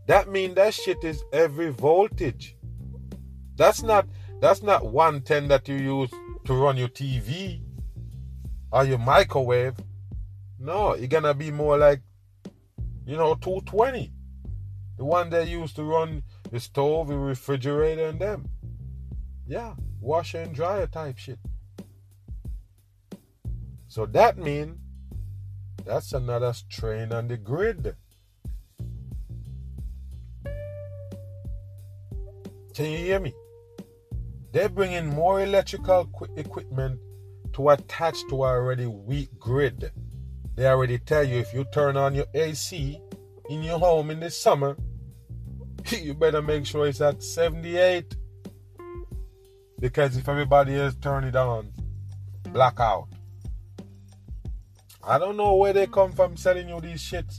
[0.08, 2.56] That means that shit is every voltage.
[3.54, 4.08] That's not
[4.40, 6.10] that's not 110 that you use
[6.44, 7.60] to run your TV
[8.72, 9.76] or your microwave.
[10.58, 12.02] No, it's gonna be more like
[13.06, 14.12] you know 220.
[14.96, 18.48] The one they used to run the stove, the refrigerator, and them.
[19.46, 21.38] Yeah, washer and dryer type shit.
[23.86, 24.76] So that means
[25.84, 27.96] that's another strain on the grid.
[32.74, 33.32] Can you hear me?
[34.52, 37.00] They're bringing more electrical equipment
[37.54, 39.92] to attach to our already weak grid.
[40.58, 43.00] They already tell you if you turn on your AC
[43.48, 44.76] in your home in the summer,
[45.92, 48.16] you better make sure it's at 78.
[49.78, 51.72] Because if everybody else turn it on,
[52.52, 53.06] blackout.
[55.00, 57.38] I don't know where they come from selling you these shits.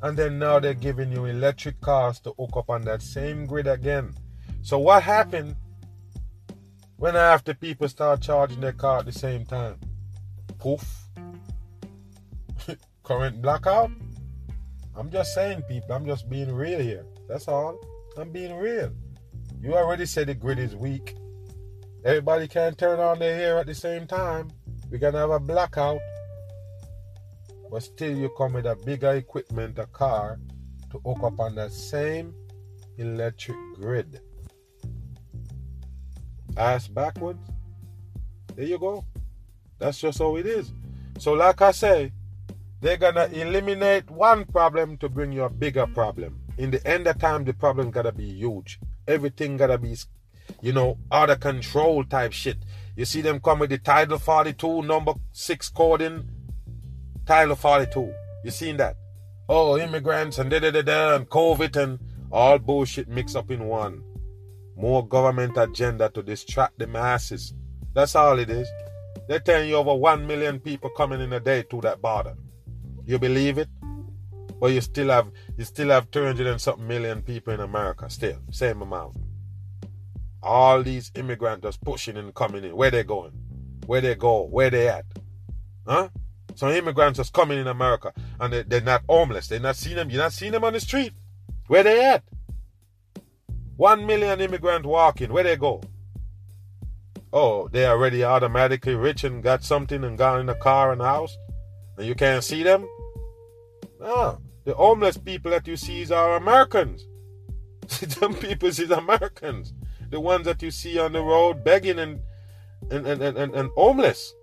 [0.00, 3.66] And then now they're giving you electric cars to hook up on that same grid
[3.66, 4.14] again.
[4.62, 5.56] So what happened
[6.96, 9.80] when after people start charging their car at the same time?
[10.60, 11.01] Poof.
[13.02, 13.90] Current blackout?
[14.94, 17.04] I'm just saying, people, I'm just being real here.
[17.28, 17.80] That's all.
[18.16, 18.92] I'm being real.
[19.60, 21.16] You already said the grid is weak.
[22.04, 24.50] Everybody can't turn on their hair at the same time.
[24.90, 26.00] We're gonna have a blackout.
[27.70, 30.38] But still you come with a bigger equipment, a car,
[30.90, 32.34] to hook up on that same
[32.98, 34.20] electric grid.
[36.56, 37.48] Ass backwards.
[38.54, 39.04] There you go.
[39.78, 40.72] That's just how it is.
[41.18, 42.12] So like I say,
[42.82, 46.40] they're gonna eliminate one problem to bring you a bigger problem.
[46.58, 48.80] In the end of time, the problem gotta be huge.
[49.06, 49.96] Everything gotta be,
[50.60, 52.56] you know, out of control type shit.
[52.96, 56.28] You see them come with the Title 42 number six coding.
[57.24, 58.12] Title 42.
[58.44, 58.96] You seen that?
[59.48, 62.00] Oh, immigrants and da da da da and COVID and
[62.32, 64.02] all bullshit mixed up in one.
[64.74, 67.54] More government agenda to distract the masses.
[67.94, 68.68] That's all it is.
[69.28, 72.34] They're telling you over one million people coming in a day to that border.
[73.04, 73.68] You believe it?
[74.60, 78.38] But you still have you still have 200 and something million people in America still.
[78.50, 79.16] Same amount.
[80.42, 82.76] All these immigrants just pushing and coming in.
[82.76, 83.32] Where they going?
[83.86, 84.42] Where they go?
[84.42, 85.04] Where they at?
[85.86, 86.08] Huh?
[86.54, 89.48] Some immigrants just coming in America and they, they're not homeless.
[89.48, 90.10] They're not seeing them.
[90.10, 91.12] You're not seeing them on the street.
[91.66, 92.22] Where they at?
[93.76, 95.32] One million immigrants walking.
[95.32, 95.82] Where they go?
[97.32, 101.04] Oh, they already automatically rich and got something and got in a car and a
[101.04, 101.36] house?
[101.96, 102.86] and you can't see them?
[104.02, 104.40] No.
[104.64, 107.06] The homeless people that you see are Americans.
[107.86, 109.72] Some people is Americans.
[110.10, 112.20] The ones that you see on the road begging and
[112.90, 114.34] and, and, and, and, homeless.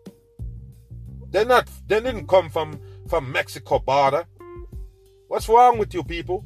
[1.29, 2.79] They're not they didn't come from,
[3.09, 4.25] from Mexico border.
[5.27, 6.45] What's wrong with you people?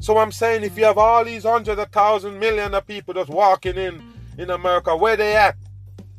[0.00, 3.30] So I'm saying if you have all these hundreds of thousand million of people just
[3.30, 4.02] walking in
[4.36, 5.56] in America, where they at?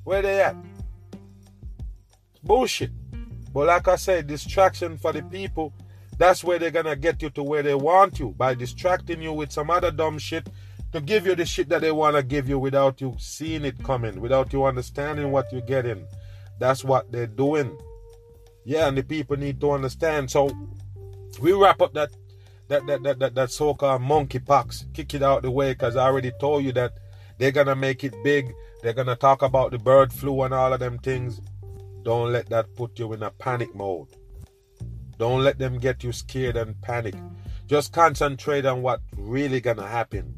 [0.05, 0.55] Where they at?
[2.41, 2.91] Bullshit.
[3.53, 5.73] But like I said, distraction for the people,
[6.19, 9.53] that's where they're gonna get you to where they want you by distracting you with
[9.53, 10.47] some other dumb shit
[10.91, 14.19] to give you the shit that they wanna give you without you seeing it coming,
[14.19, 16.05] without you understanding what you're getting.
[16.59, 17.79] That's what they're doing.
[18.65, 20.29] Yeah, and the people need to understand.
[20.29, 20.51] So
[21.41, 22.09] we wrap up that
[22.67, 26.33] that that that that, that so-called monkeypox, kick it out the way, because I already
[26.37, 26.91] told you that
[27.37, 28.53] they're gonna make it big.
[28.83, 31.39] They're gonna talk about the bird flu and all of them things.
[32.03, 34.09] Don't let that put you in a panic mode.
[35.19, 37.13] Don't let them get you scared and panic.
[37.67, 40.33] Just concentrate on what really gonna happen.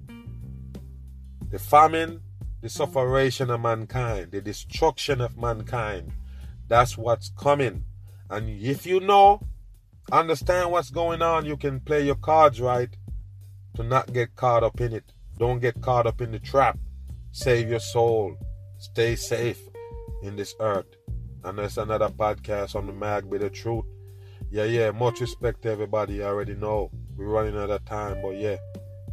[1.51, 2.21] The famine,
[2.61, 6.11] the sufferation of mankind, the destruction of mankind.
[6.67, 7.84] That's what's coming.
[8.32, 9.41] And if you know,
[10.11, 12.89] understand what's going on, you can play your cards right
[13.75, 15.13] to not get caught up in it.
[15.38, 16.79] Don't get caught up in the trap.
[17.32, 18.36] Save your soul.
[18.79, 19.61] Stay safe
[20.23, 20.88] in this earth.
[21.43, 23.86] And that's another podcast on the Mag Bitter Truth
[24.52, 24.91] yeah, yeah.
[24.91, 26.22] Much respect to everybody.
[26.22, 28.58] I already know we're running out of time, but yeah,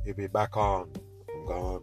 [0.05, 0.91] he'll be back on.
[1.33, 1.83] I'm gone.